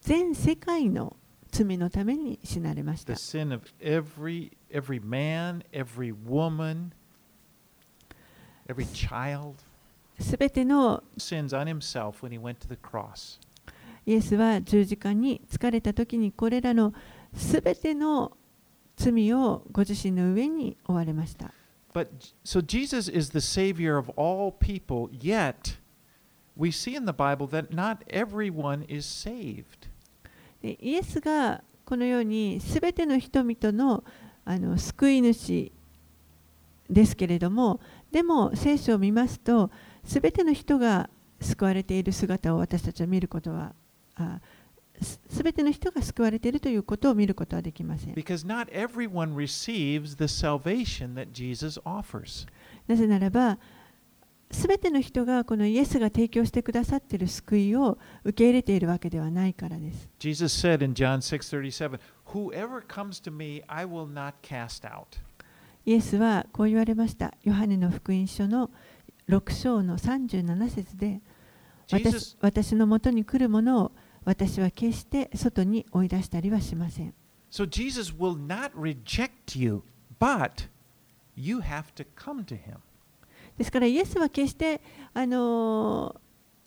[0.00, 1.16] 全世界の罪のための、
[1.64, 3.20] 罪のために死なれました The。
[3.20, 6.90] sin of every every man, every woman,
[8.68, 9.54] every child
[10.20, 13.40] すべての sins on himself when he went to the cross.
[14.06, 16.94] イエスは十字架に疲れた時にこれらの
[17.34, 18.36] すべての
[18.96, 21.52] 罪をご自身の上に負われました。
[21.92, 22.08] But
[22.44, 25.76] so Jesus is the savior of all people, yet
[26.56, 29.77] we see in the Bible that not everyone is saved.
[30.62, 34.04] でイエスがこのようにすべての人々の
[34.44, 35.72] あの救い主
[36.88, 39.70] ですけれどもでも聖書を見ますと
[40.04, 43.74] すべての人が救われている姿を私たちは見ることは
[44.16, 44.40] あ
[45.00, 48.14] すすべての人が救われているということを見ることはできません。
[52.86, 53.58] なぜならば、
[54.50, 60.08] すべての人がこのイエスが提供してくださっている救いを受け入れているわけではないからです。
[60.18, 65.20] Jesus said in John 6:37, "Whoever comes to me, I will not cast out."
[65.84, 67.34] イエスはこう言われました。
[67.44, 68.70] ヨハネの福音書の
[69.28, 71.20] 6章の37節で
[71.90, 73.92] 私、私のもとに来るものを
[74.24, 77.14] 私は決して外に追い出したりはしません。
[77.50, 79.82] So Jesus will not reject you,
[80.18, 80.68] but
[81.34, 82.78] you have to come to him.
[83.58, 84.80] ですからイエスは決して
[85.12, 86.18] あの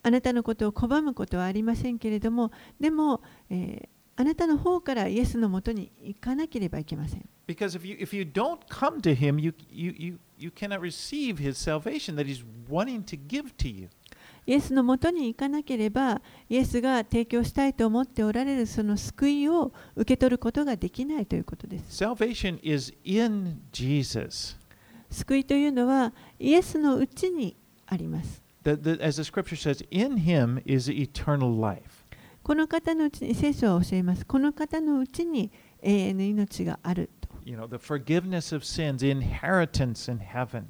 [0.02, 7.28] あなたのことを拒むことはありませんけれどもでも、えーあなたの方からイエスのもとに行かなければいけません。
[7.46, 11.54] Because if you if you don't come to him, you you you, you cannot receive his
[11.56, 13.88] salvation that he's wanting to give to you.
[14.46, 22.04] イエスのもとに行かなければイエスが提供したいと思っておられるその救いを受け取ることができないということです。
[22.04, 24.56] Salvation is in Jesus.
[25.10, 26.12] 救いというのは
[26.42, 28.42] イエスのうちにあります。
[28.64, 32.04] The, the, as the scripture says, in him is eternal life.
[32.42, 40.64] この方のうちに聖書は教えますこの方のうちに永遠の命があると You know, the forgiveness of sins, inheritance in heaven.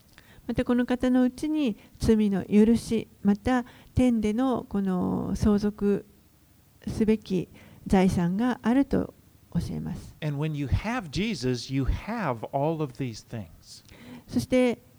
[0.47, 3.65] またこの方のうちに罪の許しまた
[3.95, 6.05] 天でのこの相続
[6.87, 7.49] すべき
[7.87, 9.15] 財産があると
[9.55, 13.85] 教えます And when you have Jesus, you have all of these things.
[14.27, 14.92] そして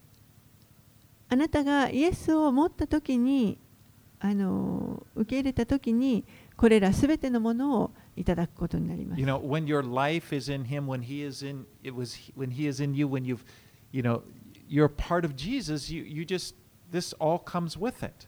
[1.34, 3.58] あなたがイエスを持った時に
[4.20, 6.26] あの受け入れた時に
[6.56, 9.26] これらすべてのものをいただくことになります You。
[9.26, 12.84] know, when your life is in Him, when He is in, it was when He is
[12.84, 13.44] in you, when you've,
[13.92, 14.22] you know,
[14.70, 15.92] you're part of Jesus.
[15.92, 16.54] You you just
[16.92, 18.28] this all comes with it.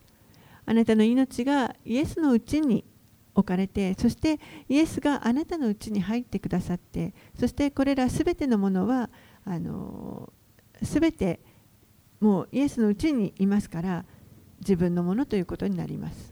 [0.66, 2.84] あなたの命がイエスのうちに
[3.36, 9.12] 置かれて、そしてイエスがあなたのうちに入ってくださって、そしてこれらすべてのものは
[9.46, 10.34] あの
[10.82, 11.40] すべて
[12.26, 14.04] もうイエスのうちにいますから
[14.60, 16.32] 自分のものということになります。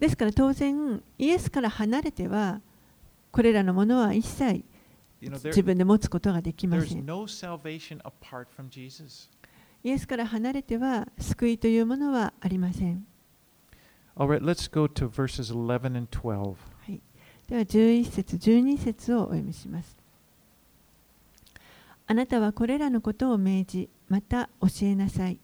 [0.00, 2.60] ですから当然イエスから離れては
[3.30, 4.64] これらのものは一切
[5.20, 7.06] 自分で持つことができません。
[9.84, 13.06] イエスから離れては救いというものはありません。
[16.84, 17.00] はい、
[17.46, 20.05] では11節、12節をお読みします。
[22.08, 25.40] あなたはこれらのことを命じ、また教えなさい。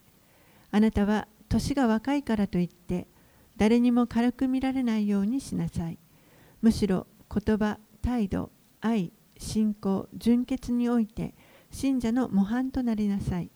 [0.70, 3.08] あなたは年が若いからといって、
[3.56, 5.98] 誰にも軽く見られないようにしなさい。
[6.60, 8.50] むしろ言葉、態度、
[8.80, 11.34] 愛、信仰、純潔において、
[11.70, 13.50] 信者の模範となりなさい。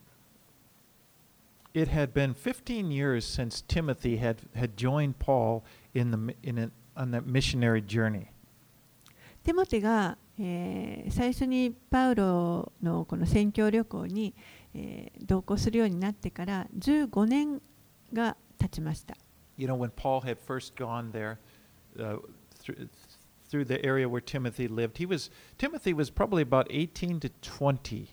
[1.75, 5.63] It had been 15 years since Timothy had, had joined Paul
[5.95, 8.29] in the, in a, on that missionary journey.
[9.45, 14.35] テモテが、えー最初にパウロのこの宣教旅行に、
[14.75, 17.61] えー同行するようになってから15年
[18.13, 19.17] が経ちました。
[19.57, 21.39] You know, when Paul had first gone there
[21.99, 22.19] uh,
[22.63, 22.89] through,
[23.49, 28.09] through the area where Timothy lived, he was Timothy was probably about 18 to 20.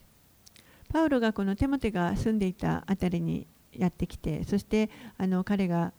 [0.90, 5.92] パウロがこのテモテが住んでいたあたりにやってきて、そしてあの彼が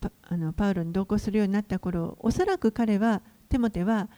[0.00, 4.08] パあのパウロに同行するようになった頃、おそらく彼はテモテは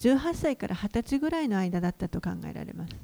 [0.00, 2.94] 18歳から20歳ぐらいの間だったと考えられます。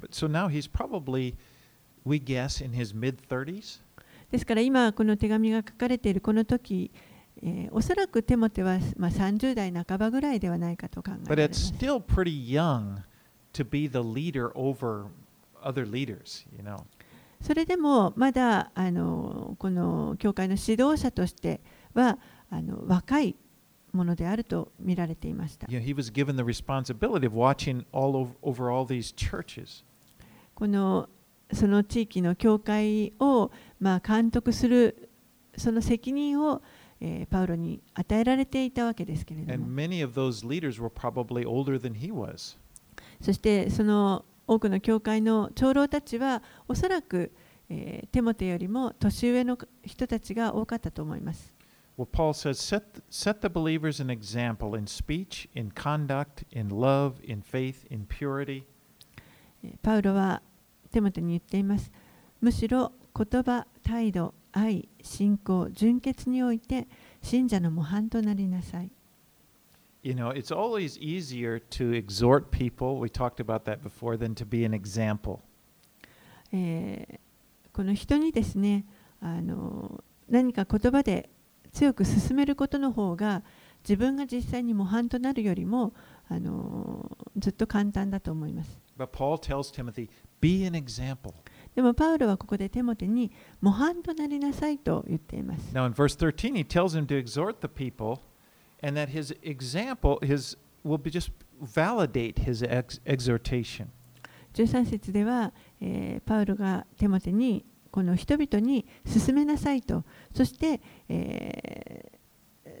[4.31, 6.91] ですから今この手紙が書かれているこの時、
[7.41, 11.73] え、おそらくテモテはまあ30代半ばぐらいではないかと考えられます。
[17.41, 21.61] それでもまだあのこの教会の指導者として
[21.93, 22.17] は
[22.49, 23.35] あの若い。
[23.93, 25.67] ものであると見られていました。
[30.55, 31.09] この
[31.51, 35.09] その地域の教会を、まあ、監督する
[35.55, 36.63] その責任を、
[36.99, 39.53] えー、パウロに与えられていたわけですけれども。
[43.21, 47.31] そしてその多くの教会の長老たちはおそらく、
[47.69, 51.52] えー、テモテよりも年上の人たちが多かったと思います。
[51.95, 57.41] Well, Paul says, set, set the believers an example in speech, in conduct, in love, in
[57.43, 58.63] faith, in purity.
[59.63, 60.41] えーパウロは
[60.91, 61.91] テモテに言っています。
[62.41, 66.87] むしろ言葉、態度、愛、信仰、純潔において
[67.21, 68.91] 信者の模範となりなさい。
[70.01, 74.65] You know, it's always easier to exhort people, we talked about that before, than to be
[74.65, 75.39] an example.
[76.51, 77.19] えー
[77.71, 78.85] この人にですね
[79.19, 81.29] あの何か言葉で
[81.73, 83.43] 強く進めることの方が
[83.83, 85.93] 自分が実際に模範となるよりも
[86.29, 88.79] あのずっと簡単だと思います。
[89.73, 90.09] Timothy.
[91.75, 95.73] でもパウロはここでテモテに模範となりなさいと言っています。
[95.73, 98.19] Now, in verse 13, he tells him to exhort the people,
[98.81, 103.87] and that his example his, will be just validate his ex- exhortation.
[104.53, 105.51] 13節では、
[105.81, 110.03] えーパウロがテモテにこの人々に進めなさいと、
[110.35, 112.11] そして、え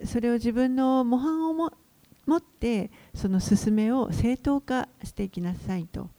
[0.01, 1.71] ー、それを自分の模範をも
[2.25, 6.09] 持って、その進めを正当化していきなさいと。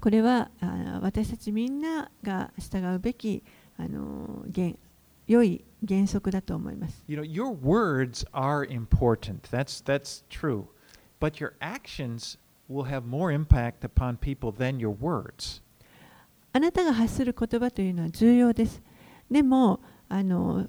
[0.00, 3.42] これはあ私たちみんなが従うべき、
[3.76, 4.76] あのー、原
[5.26, 7.02] 良い原則だと思います。
[7.08, 9.40] your words are important.
[9.50, 9.84] That's,
[10.30, 10.66] true.
[11.18, 12.38] But your actions
[12.68, 15.62] will have more impact upon people than your words.
[16.52, 18.80] あなたが発する言葉というのは重要です。
[19.30, 20.66] でもあの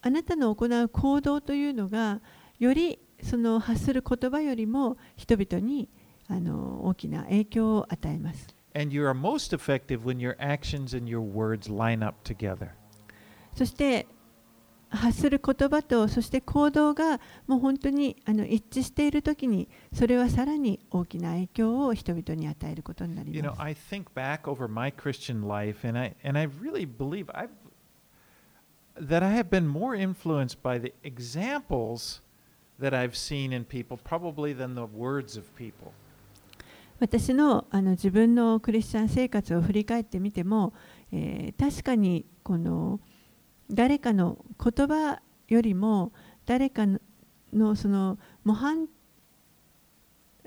[0.00, 2.20] あなたの行う行動というのが
[2.58, 5.88] よりその発する言葉よりも人々に
[6.28, 8.48] あの大きな影響を与えます。
[8.74, 12.70] And you are most effective when your actions and your words line up together.
[13.54, 14.06] そして
[14.90, 23.62] 発する言葉とそして行動がもう本当にあの一致しているときにそれはさらに大きな影響を人々に与えることになり You know, ます。
[23.62, 27.50] I think back over my Christian life, and I and I really believe I've
[29.00, 32.22] that I have been more influenced by the examples
[32.80, 35.92] that I've seen in people, probably than the words of people.
[37.00, 40.72] 私のあの自分のクリスチャン生活を振り返ってみても、
[41.12, 42.98] えー確かにこの
[43.70, 46.12] 誰かの言葉よりも
[46.46, 46.86] 誰か
[47.52, 48.88] のその模範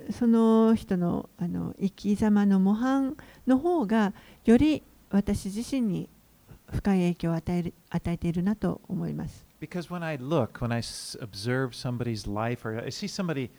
[0.10, 3.16] その人のあの生き様の模範
[3.46, 4.14] の方が
[4.46, 6.10] より私自身に
[6.72, 9.46] 深い影響を与える与えているなと思います。
[9.60, 10.80] Because when I look, when I
[11.22, 13.52] observe somebody's life, or I see somebody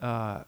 [0.00, 0.44] uh,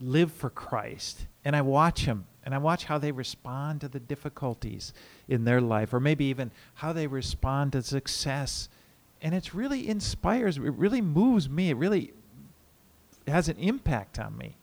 [0.00, 4.00] live for Christ, and I watch them, And I watch how they respond to the
[4.00, 4.92] difficulties
[5.28, 8.68] in their life, or maybe even how they respond to success.
[9.22, 12.12] And it really inspires, it really moves me, it really
[13.28, 14.56] has an impact on me.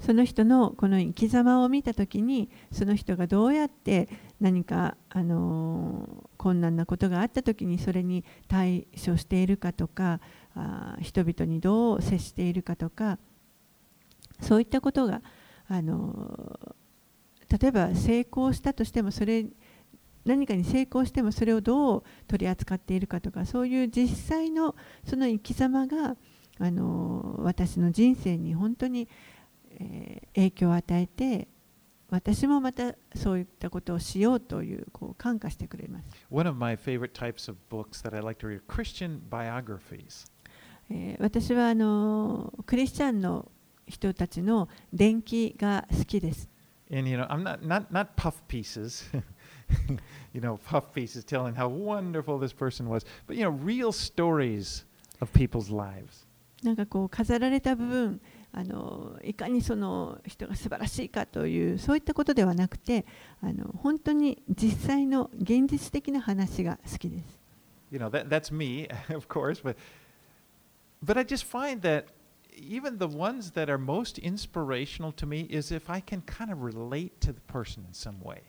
[0.00, 4.08] その人のこの生き様を見たときにその人がどうやって
[4.40, 10.20] 何か、あの困難なことがあったときにそれに対処しているかとか
[10.54, 13.18] あ人々にどう接しているかとか
[14.40, 15.20] そういったことが、
[15.66, 16.76] あの
[17.50, 19.46] 例えば成功したとしてもそれ
[20.24, 26.16] 何かに成功してもそれをどう取り扱っているかとかそういう実際のその生き様が、
[26.58, 29.08] あのー私の人生に本当に
[29.70, 31.48] えー影響を与えて
[32.10, 40.30] 私もまたそういったことをしようというこう感化してくれます、One of my favorite types of books that I like to read are Christian biographies.
[40.90, 43.50] えー私はあのクリスチャンの
[43.86, 46.50] 人たちの伝記が好きです、
[46.91, 49.03] And you know, I'm not not not puff pieces,
[50.33, 54.85] you know, puff pieces telling how wonderful this person was, but you know, real stories
[55.21, 56.25] of people's lives.
[56.63, 58.21] なんかこう飾られた部分
[58.53, 63.05] あのいかにその人が素晴らしいかというそういったことではなくて
[63.41, 67.39] あの本当に実際の現実的な話が好きです。
[67.91, 69.75] You know, that that's me, of course, but
[71.03, 72.05] but I just find that
[72.58, 76.62] even the ones that are most inspirational to me is if I can kind of
[76.62, 78.42] relate to the person in some way.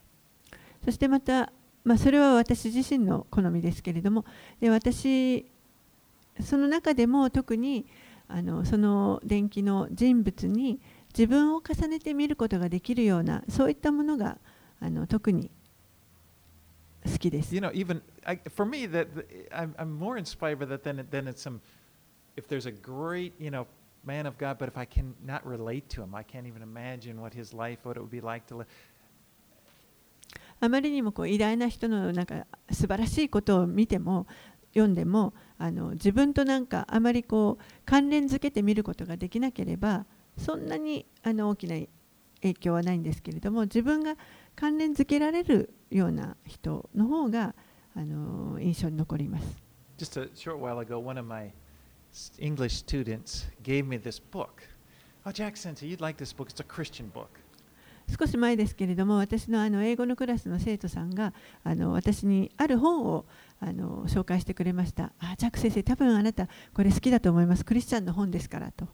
[0.84, 1.52] そしてまた、
[1.84, 4.26] まあ、それは私自身の好みですけれども
[4.62, 5.46] で私
[6.42, 7.86] その中でも特に
[8.28, 10.80] あのその伝記の人物に
[11.14, 14.38] 自分を重ねて見ることができるようなそういったものが
[14.80, 15.50] あの特に
[17.06, 17.62] 好きです You。
[17.62, 19.08] know, even I, for me, that
[19.52, 21.60] I'm, I'm more inspired by that than than it's some.
[22.36, 23.66] If there's a great, you know,
[24.04, 26.64] man of God, but if I cannot relate to him, I can't even
[30.62, 34.28] あまりにもこう偉大な人のなんか素晴らしいことを見ても
[34.74, 40.06] 読んでもあの自分となんかあまりこう関連づけて見ることができなければ
[40.38, 41.76] そんなにあの大きな
[42.42, 44.16] 影響はないんですけれども自分が
[44.56, 47.56] 関連づけられるような人の方が
[47.96, 49.62] あの印象に残ります。
[49.98, 50.30] Just a
[58.20, 61.34] 少し前ですけれども、私の,英語のクラスの生徒さんが
[61.64, 63.26] 私にある本を
[63.62, 65.14] 紹介してくれました。
[65.20, 67.64] あ、ジャック先生、多分あなたこれ好きだと思います。
[67.64, 68.88] クリスチャンの本ですからと。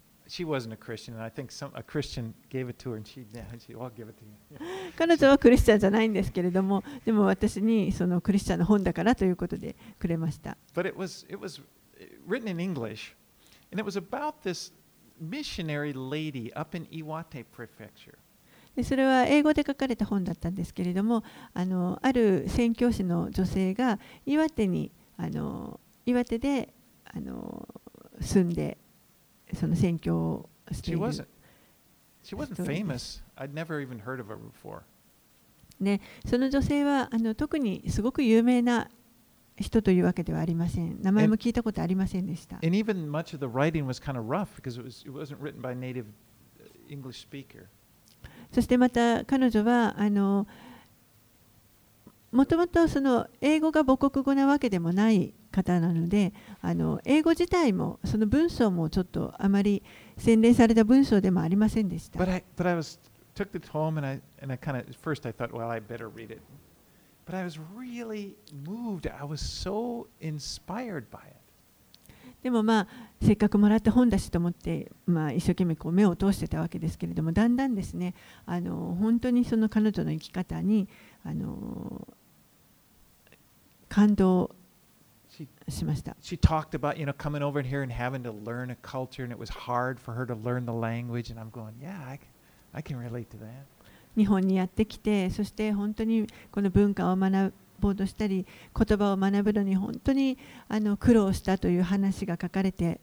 [4.98, 10.58] 彼女はクリスチャンじゃないんですけれども、でも私にそのクリスチャンの本だからということでくれました。
[12.28, 13.16] Written in English,
[13.72, 14.72] and it was about this
[15.20, 18.18] missionary lady up in Iwate Prefecture.
[18.76, 21.24] でそれは英語で書かれた本だったんですけれども
[21.54, 26.74] あのある宣教師の女性が岩手にあの岩手で
[27.06, 27.66] あの
[28.20, 28.78] 住んで
[29.54, 31.26] その宣教をしてい She る wasn't
[32.26, 33.22] she wasn't famous.
[33.38, 34.82] I'd never even heard of her before.
[35.80, 38.90] ね、その女性はあの特にすごく有名な
[39.58, 41.02] 人というわけではありません。
[41.02, 42.58] 名前も聞いたことありませんでした。
[48.52, 50.48] そしてまた彼女はあの
[52.32, 59.84] もともとその英語が母国語なわけでもない方なのであの英語自体もその文章もちょっとあまり
[60.18, 62.20] 洗練された文章でもありませんでした。
[67.27, 68.35] But I was really
[68.67, 69.07] moved.
[69.07, 71.37] I was so inspired by it.
[72.43, 72.89] でもまあ
[73.21, 78.15] せっかくもらった本だしと思って、まあ、一生懸命こう目を通してたわけですけれどもだんだんですね
[78.47, 80.89] あの本当にその彼女の生き方に
[81.23, 82.09] あの
[83.91, 84.55] 感動
[85.31, 86.17] She しました。
[86.21, 89.33] she talked about you know coming over here and having to learn a culture, and
[89.33, 91.31] it was hard for her to learn the language.
[91.31, 92.23] And I'm going, yeah, I, c-
[92.75, 93.67] I can relate to that.
[94.16, 98.46] 日本にやってきてそして本当にこの文化を学ぼうとしたり
[98.78, 100.38] 言葉を学ぶのに本当に
[100.68, 103.00] あの苦労したという話が書かれて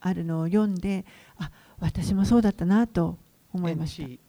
[0.00, 1.04] あるのを読んで
[1.38, 3.18] あ私もそうだったなと
[3.52, 4.26] 思いました。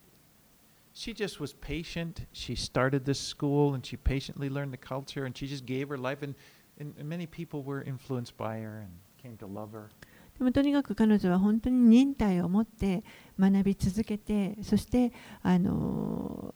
[0.97, 2.25] she, just was patient.
[2.33, 5.97] She started this school, and she patiently learned the culture, and she just gave her
[5.97, 6.23] life.
[6.23, 6.33] And,
[6.79, 8.91] and many people were influenced by her and
[9.21, 9.89] came to love her.
[10.37, 13.03] でもとにかく彼女は本当に忍耐を持って
[13.39, 15.11] 学び続けてそして
[15.41, 16.53] あの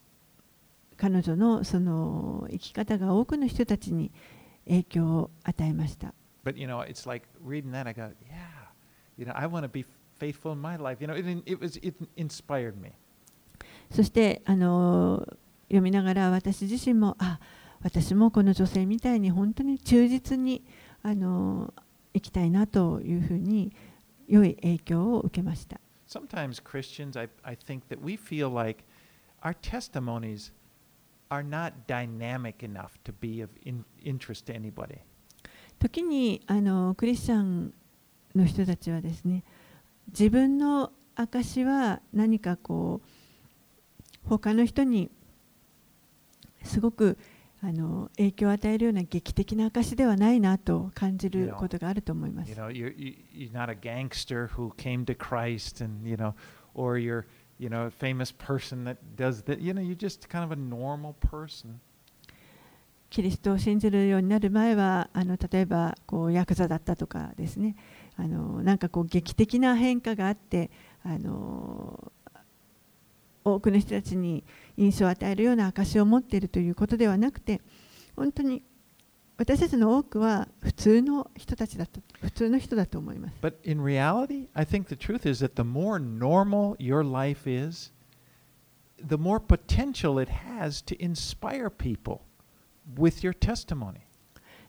[0.97, 4.11] 彼女のその生き方が多くの人たちに
[4.65, 6.13] 影響を与えました。
[6.43, 7.88] But you know, it's like reading that.
[7.88, 8.69] I go, yeah,
[9.17, 9.86] you know, I want to be
[10.19, 11.01] faithful in my life.
[11.01, 12.91] You know, it, it was it inspired me.
[13.89, 15.27] そしてあの
[15.65, 17.39] 読みながら私自身もあ
[17.84, 20.63] 私もこの女性みたいに本当に忠実に
[21.01, 21.73] あの
[22.14, 23.74] 生きたいなというふうに
[24.28, 25.80] 良い影響を受けました。
[26.07, 28.84] Sometimes Christians, I, I think that we feel like
[29.41, 30.51] our testimonies
[31.30, 34.99] are not dynamic enough to be of in, interest to anybody.
[35.80, 37.74] 時にあのクリスチャン
[38.36, 39.43] の人たちはですね
[40.07, 45.09] 自分の証は何かこう他の人に
[46.64, 47.18] すごく
[47.64, 52.49] あの影響を与えるような劇的な証ではないなと感じることがあると思います。
[63.12, 67.76] キリストを信じるようになる前は、あの例えばこうヤクザだったとかですね。
[68.16, 70.72] あのなんかこう劇的な変化があって、
[71.03, 72.12] あの
[73.43, 74.43] 多くの人たちに
[74.77, 77.61] 印象を与えるような証を持っているということではなくて
[78.15, 78.63] 本当に
[79.37, 83.33] 私たちの多くは普通の人たちだと普通の人だと思います。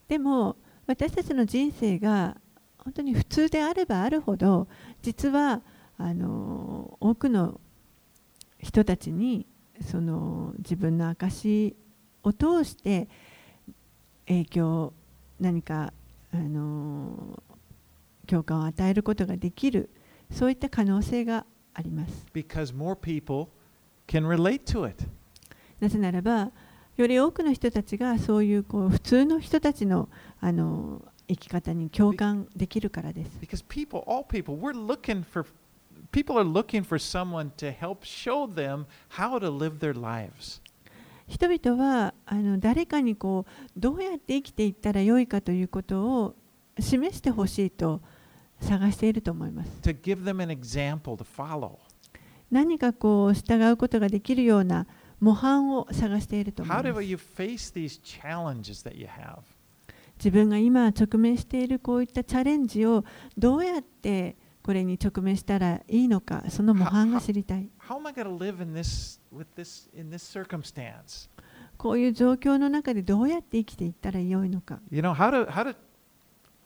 [0.09, 0.57] でも
[0.87, 2.37] 私たちの人生が
[2.79, 4.69] 本当に普通であればあるほど
[5.03, 5.63] 実は
[5.99, 7.61] あの多くの
[8.63, 9.47] 人たちに
[9.85, 11.75] その自分の証
[12.23, 13.09] を通して
[14.27, 14.93] 影響
[15.41, 15.93] 何か
[16.33, 17.43] あの
[18.27, 19.91] 共感を与えることができる
[20.31, 21.45] そういった可能性が
[21.75, 22.27] あります。
[22.33, 23.49] because more people
[24.07, 25.05] can relate to it.
[25.81, 26.53] なぜならば
[26.97, 30.09] より多くの人たちがそういうこう普通の人たちの
[30.41, 33.31] あの生き方に共感できるからです。
[33.41, 35.47] Because people, all people, we're looking for,
[36.13, 40.61] People are looking for someone to help show them how to live their lives.
[41.27, 46.35] 人々はあの誰かにこうどうやって生きていったらよいかということを
[46.79, 48.03] 示してほしいと
[48.61, 49.71] 探していると思います。
[52.51, 54.87] 何かこう従うことができるような
[55.19, 56.91] 模範を探していると思います。
[60.17, 63.05] 自分が今直面しているこういったチャレンジを
[63.39, 67.69] どうやってこれに直面したらいいのか、その模範が知りたい。
[67.81, 67.99] How
[68.39, 69.21] live in this
[69.57, 71.29] this this?
[71.77, 74.79] こういう状況の中でどうやって生きていったらよいのか。
[74.91, 75.77] You know, how to how to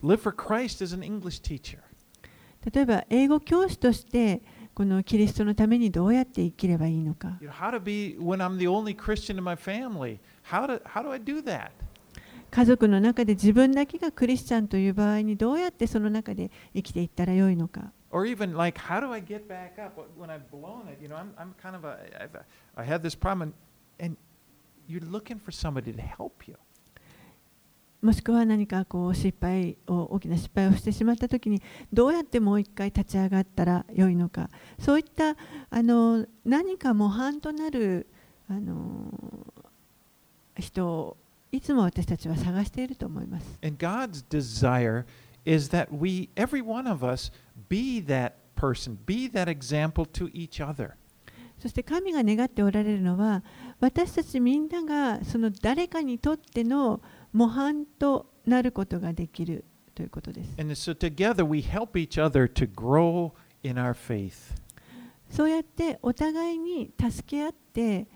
[0.02, 1.78] live for Christ as an English teacher.
[2.70, 4.42] 例えば英語教師として
[4.74, 7.38] このキリストのためにどうやって生きればいいのか。
[7.40, 10.18] How to be when I'm the only Christian in my family.
[10.50, 11.70] How to how do I do that?
[12.56, 17.92] 家族の中で自分だけがクリスチャンという場合にどうやってその中で生きていったらよいのか？
[28.00, 31.60] もしくは何かこう失敗を大きな失敗をしてしまった時に
[31.92, 34.48] どうやってもう一回立ち上がったらよいのか？
[34.78, 35.36] そういった
[35.68, 38.06] あの何か模範となる
[38.48, 39.12] あの
[40.58, 41.18] 人
[41.56, 43.58] いつも私たちは探していると思います。
[48.54, 48.96] Person,
[51.58, 53.42] そして神が願っておられるのは、
[53.80, 57.00] 私たちみんながその誰かにとっての
[57.32, 60.54] 模範となることができるということです。
[65.30, 68.06] そうやってお互いに助け合って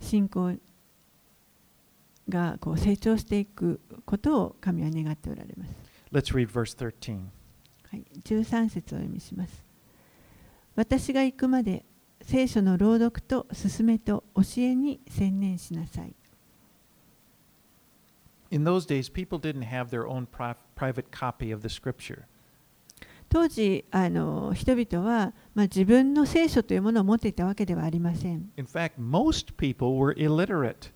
[0.00, 0.52] 信仰を
[2.28, 5.74] がこう成長していくことを神は願っておられます。
[6.12, 7.26] Let's read verse 13.
[8.24, 9.64] 13節をお読みします。
[10.74, 11.84] 私が行くまで
[12.22, 16.14] 聖書の朗読と勧めと教えに専念しなさい。
[18.50, 22.24] In those days, people didn't have their own pri- private copy of the scripture.
[23.28, 28.52] 当時あの人々は、まあ、自分の聖書というものを持っていたわけではありません。
[28.56, 30.92] In fact, most people were illiterate,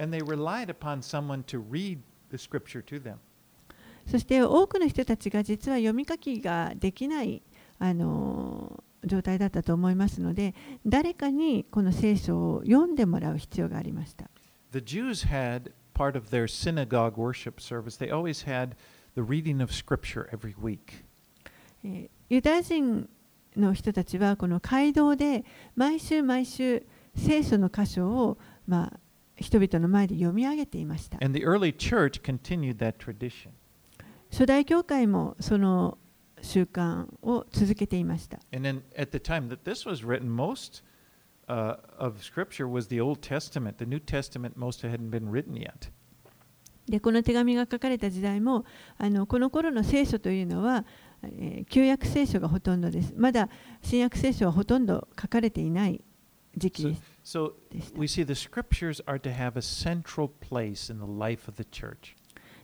[0.00, 1.98] and they relied upon someone to read
[2.30, 3.18] the scripture to them.
[4.06, 7.42] そして多くの人たちが実は読み書きができない
[7.78, 10.54] あの状態だったと思いますので
[10.86, 14.30] 誰かにこの聖書を読んでもらう必要がありました。
[14.72, 18.70] The Jews had part of their synagogue worship service, they always had
[19.14, 21.04] the reading of scripture every week.
[21.84, 23.08] えーユダヤ人
[23.56, 25.44] の人たちはこの街道で
[25.74, 26.86] 毎週毎週
[27.16, 28.38] 聖書の箇所を、
[28.68, 29.00] まあ、
[29.40, 31.18] 人々の前で読み上げていました。
[31.24, 33.50] And the early church continued that tradition.
[34.30, 35.98] 初代教会もその
[36.42, 38.38] 習慣を続けていました。
[38.54, 40.82] And then at the time that this was written, most
[41.48, 43.78] uh, of Scripture was the Old Testament.
[43.78, 45.90] The New Testament, most hadn't been written yet.
[46.86, 48.64] でこの手紙が書かれた時代も
[48.98, 50.84] あのこの頃の聖書というのは、
[51.22, 53.14] えー旧約聖書がほとんどです。
[53.16, 53.48] まだ
[53.82, 56.02] 新約聖書はほとんど書かれていない
[56.56, 57.52] 時期です So
[57.96, 61.64] we see the Scriptures are to have a central place in the life of the
[61.64, 62.16] church.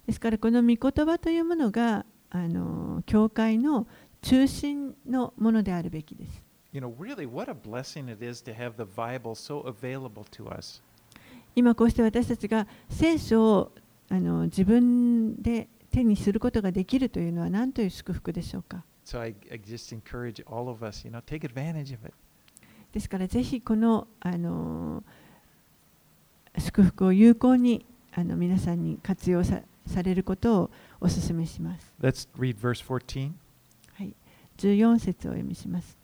[0.06, 3.86] ですからこの御言葉というものがあの教会の
[4.22, 6.42] 中心のものであるべきです。
[6.72, 10.82] You know, really, what a blessing it is to have the Bible so available to us.
[11.54, 13.72] 今こうして私たちが聖書を
[14.08, 18.84] あの自分で手にすることができるというのは何という祝福でしょうか。
[19.04, 22.12] So I, I just encourage all of us, you know, take advantage of it.
[22.96, 25.04] ですからぜひこのあの
[26.56, 27.84] 祝福を有効に
[28.14, 31.92] あの皆さんに活用さされることをお勧めします。
[32.00, 33.32] Let's read verse 14.
[33.92, 34.14] はい、
[34.56, 35.98] 14節をお読みします。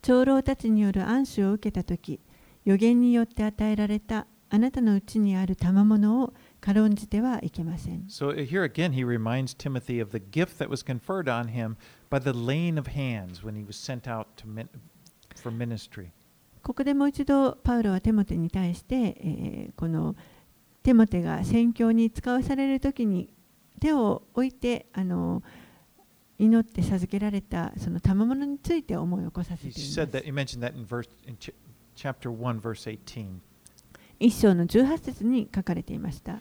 [0.00, 2.20] 長老たちによる暗守を受けたとき、
[2.64, 8.04] 予言によって与えられたあなたのうちにある賜物を軽んじてはいけません。
[8.08, 11.76] So uh, here again, he reminds Timothy of the gift that was conferred on him
[12.10, 14.46] by the laying of hands when he was sent out to.
[16.62, 20.16] ここでもう一度、パウロはテモテに対して、えー、この
[20.82, 23.28] テモテが宣教に使わされるときに
[23.80, 25.42] 手を置いてあの
[26.38, 29.80] 祈って授けられたその賜物について思い起こさせています。
[34.18, 36.40] 一章の十八節に書かれていました。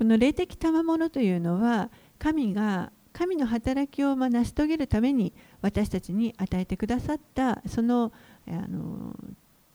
[0.00, 8.10] この霊的賜物というのは神が神の働きをまあ成し遂げるために私たちに与えてくださったその
[8.48, 9.14] あの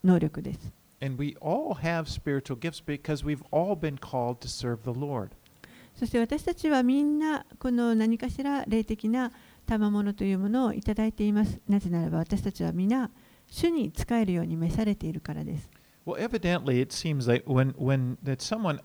[0.03, 0.73] 能力です。
[0.99, 5.29] And we all have spiritual gifts because we've all been called to serve the Lord.
[5.93, 9.31] そして私たちはみんなこの何かしら霊的な
[9.67, 11.59] 賜物というものをいただいています。
[11.69, 13.11] なぜならば私たちは皆
[13.45, 15.69] 主に仕えるように召されているからです。
[16.03, 18.79] Well, evidently, it seems like when, when that someone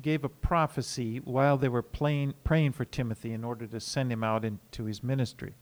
[0.00, 4.22] gave a prophecy while they were playing, praying for Timothy in order to send him
[4.22, 5.52] out into his ministry.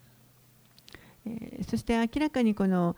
[1.26, 2.97] えーそして明らかにこの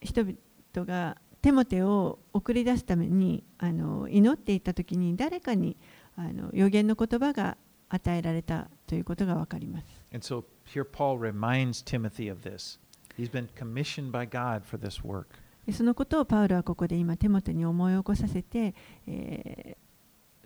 [0.00, 5.76] 人々がテモテを送り出すためにあの祈っていた時に誰かに
[6.16, 7.56] あの予言の言葉が
[7.88, 9.86] 与えられたということが分かります。
[10.12, 12.78] And so here Paul reminds Timothy of this.
[13.16, 15.26] He's been commissioned by God for this work.
[15.66, 18.74] でそのことをパウロはここで今テモテに思い起こさせて、
[19.06, 19.83] えー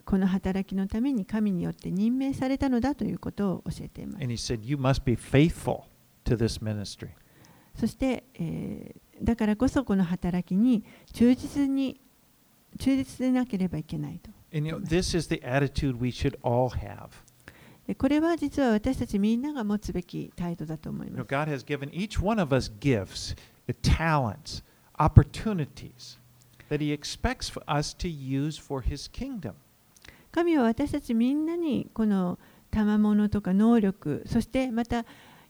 [0.09, 4.25] この働きのために神によって任命されたのだということを教えています。
[4.25, 4.59] Said.
[7.75, 10.83] そして、えーだからこそこの働きに
[11.13, 11.99] 忠実に
[12.79, 14.31] 忠実でなければいけないと。
[14.55, 17.09] And you know, this is the attitude we should all have.
[17.85, 21.27] でこれは実は私たちみんなが持つべき態度だと思います。
[21.27, 23.35] God has given each one of us gifts,
[23.67, 24.63] uh, talents,
[24.97, 26.17] opportunities
[26.69, 29.55] that He expects for us to use for His kingdom.
[30.31, 32.39] 神は私たちみんなにこの
[32.71, 35.05] 賜物とか能力、そしてまた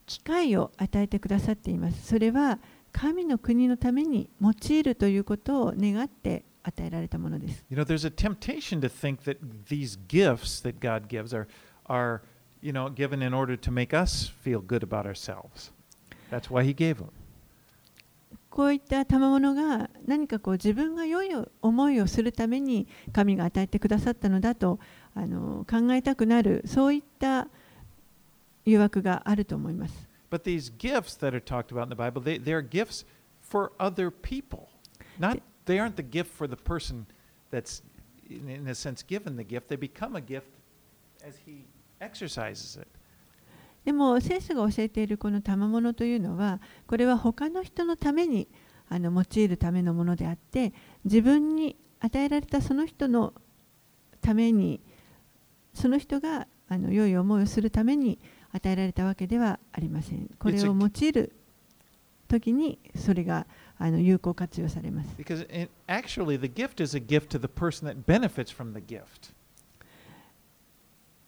[0.05, 2.07] 機会を与えてくださっています。
[2.07, 2.59] それは
[2.91, 7.65] 神の国のために用いるということを願って与えられたものです。
[7.69, 11.47] You know, there's a temptation to think that these gifts that God gives are,
[11.85, 12.21] are
[12.61, 15.71] you know, given in order to make us feel good about ourselves.
[16.31, 17.11] That's why He gave them.
[18.59, 21.29] こういった賜物が何かこう自分が良い
[21.61, 24.81] 思いをするために神が与えてくださったのだと
[25.15, 27.47] あの考えたくなるそういった
[28.65, 30.09] 誘惑があると思います。
[30.29, 33.05] But these gifts that are talked about in the Bible, they, they are gifts
[33.41, 34.67] for other people.
[35.17, 37.05] Not, they aren't the gift for the person
[37.51, 37.81] that's,
[38.29, 39.69] in, in a sense, given the gift.
[39.69, 40.51] They become a gift
[41.25, 41.63] as he
[42.01, 42.89] exercises it.
[43.85, 48.47] でも聖書が教えているこの賜物というのはこれは他の人のために
[48.89, 50.73] あの用いるためのものであって
[51.05, 53.33] 自分に与えられたその人の
[54.21, 54.81] ために
[55.73, 58.19] その人があの良い思いをするために
[58.51, 60.29] 与えられたわけではありません。
[60.39, 61.33] これを用いる
[62.27, 65.15] 時にそれがあの有効活用されます。
[65.17, 69.33] Because it, actually, the gift is a gift to the person that benefits from the gift.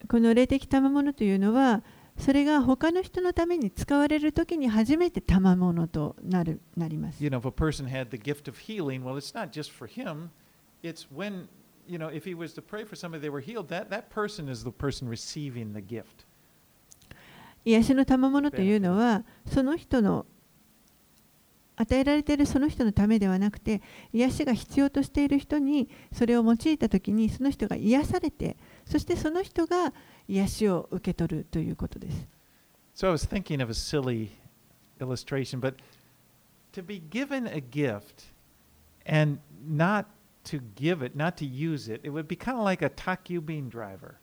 [0.08, 1.82] この霊的賜物というのは
[2.18, 7.22] それが他の人のために使われる時に初めて賜物となるなります。
[7.22, 10.28] You know, if a person had the gift of healing, well, it's not just for him.
[10.82, 11.48] It's when,
[11.86, 14.48] you know, if he was to pray for somebody they were healed, that, that person
[14.48, 16.26] is the person receiving the gift.
[17.64, 20.26] 癒しの賜物というのはその人の
[21.76, 23.82] 与えられているその人のためではなくて
[24.12, 29.92] 癒しが必要としている人にそれを用いた時にその人が癒されてそしてその人が
[30.28, 32.26] 癒しを受け取るということです。
[32.94, 34.30] So I was thinking of a silly
[35.00, 35.76] illustration, but
[36.72, 38.32] to be given a gift
[39.06, 40.06] and not
[40.44, 43.70] to give it, not to use it, it would be kind of like a takubin
[43.70, 44.16] driver.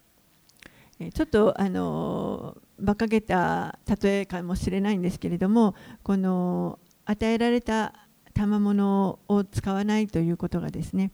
[1.13, 5.73] ちょっとあの馬鹿げた例えかもしれないんですけれども
[6.03, 7.93] この与えられた
[8.33, 11.11] 賜物を使わないということがですね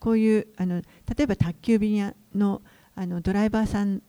[0.00, 0.84] こういうあの例
[1.20, 2.62] えば宅急便屋の
[2.94, 4.02] あのドライバーさん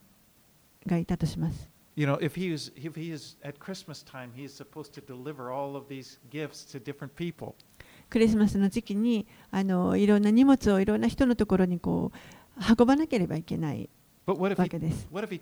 [0.85, 1.69] がいたとします。
[1.95, 5.49] You know, if he is if he is at Christmas time, he is supposed to deliver
[5.49, 7.55] all of these gifts to different people.
[8.09, 12.17] クリスマスの時期にあのいろんな荷物をいろんな人のところにこう
[12.77, 13.89] 運ばなければいけない
[14.27, 14.35] わ
[14.67, 15.07] けです。
[15.11, 15.39] he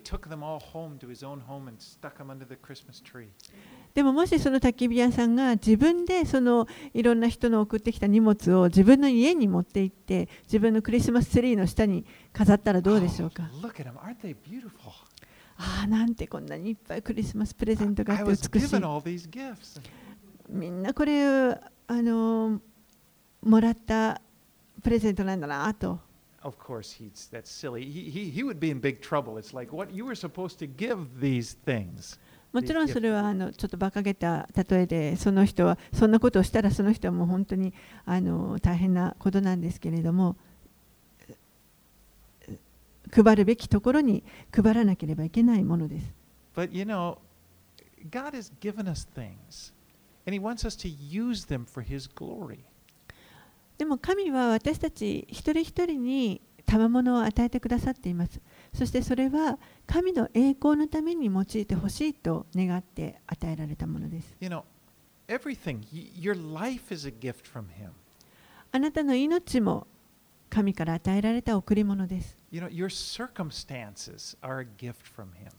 [3.94, 13.44] でももしその焚き火屋さんが自分でそのいろんな人の送ってきた荷物を自分の家に持って行って自分のクリスマスツリーの下に飾ったらどうでしょうか、
[15.58, 18.48] ああなんてこんなにいっぱいクリスマスプレゼントがあって美しい。
[20.48, 22.60] みんなこれあの
[23.42, 24.20] もらった
[24.82, 26.00] プレゼントなんだなと。
[32.54, 37.74] もちろんそれはあのちょっと馬鹿げた例えでその人はそんなことをしたらその人はもう本当に
[38.06, 40.36] あの大変なことなんですけれども
[43.12, 44.22] 配るべきところに
[44.54, 46.14] 配らなければいけないものです。
[46.54, 47.18] But you know,
[48.08, 49.72] God has given us things,
[50.24, 52.60] and He wants us to use them for His glory.
[53.78, 58.40] でも神は私たち一人一人に賜物を与えてくださっています。
[58.72, 64.34] そしてそれは神の栄光のために用いてほしいと願って与えられたものです。
[64.40, 64.64] You know,
[65.28, 65.80] everything.
[66.18, 67.90] Your life is a gift from Him.
[68.72, 69.86] あなたの命も
[70.50, 72.36] 神から与えられた贈り物です。
[72.50, 75.50] You know, your circumstances are a gift from Him.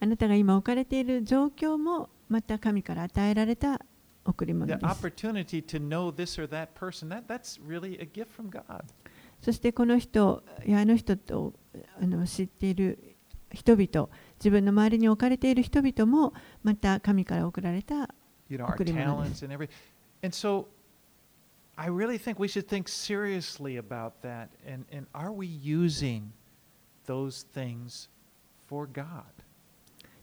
[0.00, 3.80] あなたが今置かれている状況もまた神から与えられた
[4.24, 5.06] 贈り物 The です。
[5.06, 8.84] opportunity to know this or that person, that, that's really a gift from God.
[9.40, 11.54] そしてこの人やあの人と
[12.00, 13.16] あの知っている
[13.52, 14.08] 人々、
[14.38, 18.08] 自分の周りに置かれている人々もまた神から贈られた
[18.50, 19.46] 贈りです。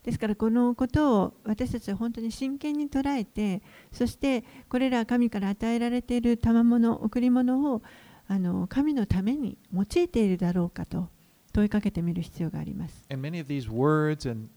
[0.04, 3.60] ですからこのことを私たちは本当に真剣に捉えて、
[3.90, 7.82] そしてこれら神から与えられている賜物贈り物を
[8.28, 11.08] あの神のために用いているだろうかと
[11.52, 13.04] 問いかけてみる必要があります。
[13.10, 14.48] And many of these words and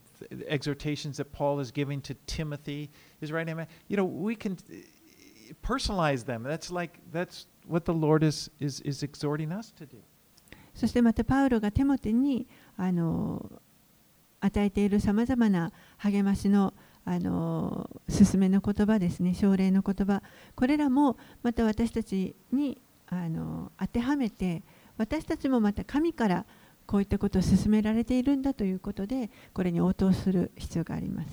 [0.48, 2.90] exhortations that Paul is giving to Timothy,
[3.20, 6.42] his right hand you know, we can uh, personalize them.
[6.42, 9.98] That's like, that's what the Lord is, is, is exhorting us to do.
[10.74, 12.46] そしてまたパウロがテモテに
[12.76, 13.60] あの
[14.40, 16.72] 与えているさまざまな励ましの
[17.04, 20.22] あの勧めの言葉ですね、奨励の言葉、
[20.54, 24.62] これらもまた私たちにあの当てはめて、
[24.96, 26.46] 私たちもまた神から
[26.86, 31.30] こういったことを勧められているんだということで、これに応答する必要があります。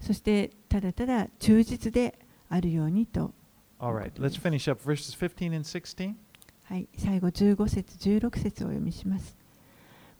[0.00, 3.32] そしてただただ忠実であるようにと。
[3.78, 6.14] Right, let's finish up verses 15 and 16.
[6.64, 9.36] はい、最後15節16節をお読みします。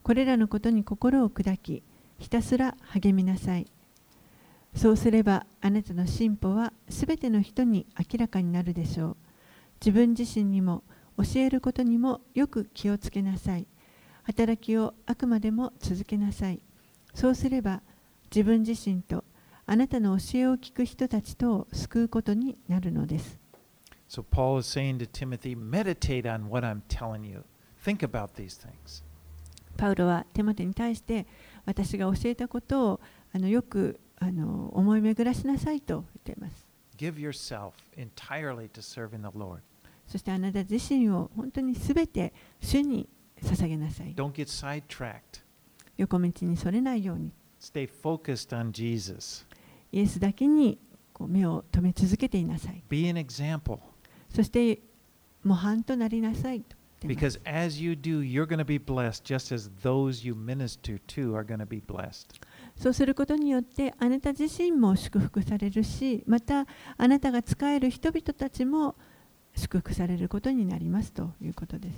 [0.03, 1.83] これらのことに心を砕き、
[2.19, 3.71] ひたすら励みなさい。
[4.75, 9.17] そうすればあなたの進歩はすべての人に明らかになるでしょう。
[9.85, 10.85] 自分自身にも
[11.17, 13.67] 教えることにもよく気をつけなさい。
[14.23, 16.63] 働きをあくまでも続けなさい。
[17.15, 17.83] そうすれば
[18.35, 19.25] 自分自身と
[19.67, 23.39] あなたの教えを聞く人たちとを救うことになるのです。
[24.09, 27.45] So Paul is saying to Timothy, meditate on what I'm telling you.
[27.85, 29.05] Think about these things.
[29.77, 31.27] パウロはテモテに対して
[31.65, 33.01] 私が教えたことを
[33.33, 36.69] あのよくあの思い巡らしなさいと言っています。
[36.97, 39.61] Give yourself entirely to serving the Lord.
[40.07, 43.09] そしてあなた自身を本当にすべて主に
[43.43, 44.15] 捧げなさい。
[44.15, 45.43] Don't get sidetracked.
[45.97, 49.47] 横道にそれないように、Stay focused on Jesus.
[49.93, 50.79] イエスだけに
[51.13, 52.83] こう目を留め続けていなさい。
[52.89, 53.79] Be an example.
[54.29, 54.81] そして
[55.43, 56.77] 模範となりなさいと。
[57.07, 61.45] Because as you do, you're going to be blessed just as those you minister to are
[61.45, 62.40] going to be blessed.
[62.81, 66.67] そうすることによってあなた自身も祝福されるし、また
[66.97, 68.97] あなたが仕える人々たちも
[69.55, 71.95] 祝福されることになりますということです。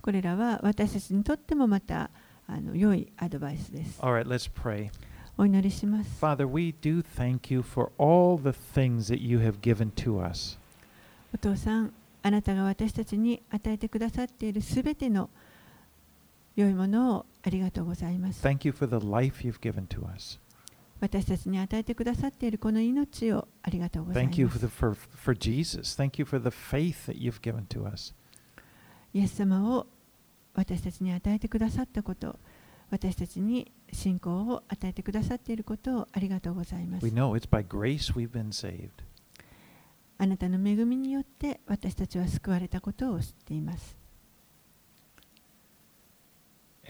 [0.00, 2.08] これらは私たちにとってもまた
[2.46, 4.00] あの良いアドバイスです。
[4.00, 4.90] All right, let's pray.
[5.36, 6.24] お祈りします。
[6.24, 10.58] Father, we do thank you for all the things that you have given to us.
[11.34, 11.92] お父さん、
[12.22, 15.28] あなたが私たちに与えてくださっているすべての
[16.60, 18.46] 良いものをありがとうございます。
[18.46, 20.38] Thank you for the life you've given to us.
[21.00, 25.96] 私たちに与えてくださっているこの命をありがとうございま Thank you す for, the, for, for Jesus.
[25.96, 28.14] Thank you for the faith that you've given to us.
[29.14, 29.86] イエス様を
[30.54, 32.38] 私たちに与えてくださったこと、
[32.90, 37.12] 私たちに信仰を与えてくださっていることをありがとうございます We。
[37.12, 38.90] know it's by grace we've been saved.
[40.18, 43.99] あなたの恵みによって私たちは救われたことを知っています。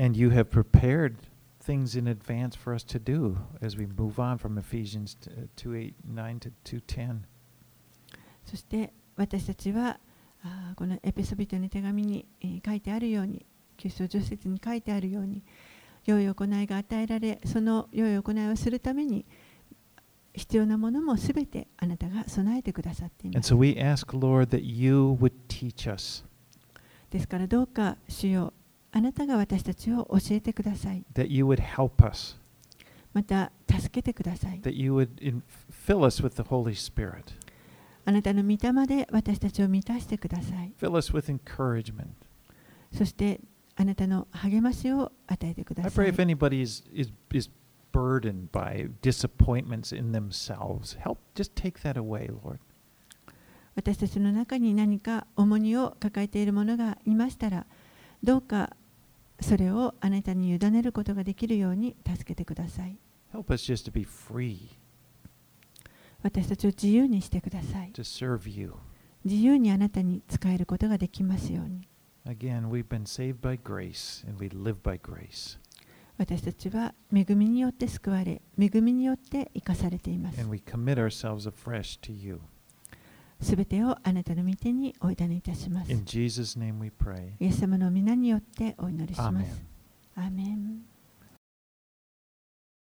[0.03, 1.17] And you have prepared
[1.63, 5.15] things in advance for us to do as we move on from Ephesians
[5.57, 7.19] 2.8.9 to 2.10.
[8.47, 10.01] そして私たちは
[10.77, 12.25] このエピソビトの手紙に
[12.65, 13.45] 書いてあるように、
[13.77, 15.45] キリスト女説に書いてあるように、
[16.07, 19.27] 良い行いが与えられ、その良い行いをするために、
[20.33, 23.55] 必要なものもすべてあなたが備えてくださっています。
[27.11, 28.55] ですから、どうか主よ
[28.93, 31.05] あなたが私たちを教えてください。
[31.15, 32.37] that you would help us,
[33.13, 34.61] また助けてください。
[34.63, 35.43] that you would
[35.87, 37.23] fill us with the Holy Spirit,
[38.05, 40.73] あなたの御霊で私たちを満たしてください。
[40.81, 42.09] fill us with encouragement.
[42.93, 43.41] そして
[43.77, 46.21] あなたの励ましを与えてく I ださ pray い if。
[46.21, 47.49] anybody is, is, is
[47.93, 52.59] burdened by disappointments in themselves, help just take that away, Lord.
[53.77, 57.67] 私たちの中に何か重荷を抱えている者がいましたら
[58.23, 58.77] どうか
[59.41, 62.97] それをあなたに委ねることができるように助けてください
[63.33, 64.59] Help us just to be free
[66.23, 68.75] 私たちを自由にしてください to serve you.
[69.25, 71.89] 自由にあなたに使えることができますように
[72.27, 75.59] Again, we've been saved by grace and we live by grace.
[76.19, 82.41] 私たちは恵みによって救われ恵みによって生かされています And we commit ourselves afresh to you.
[83.41, 85.93] すべてをあなたの御手にお委ねいたします.
[87.41, 89.63] イエス様の皆によってお祈りしま.す
[90.17, 90.83] アーメン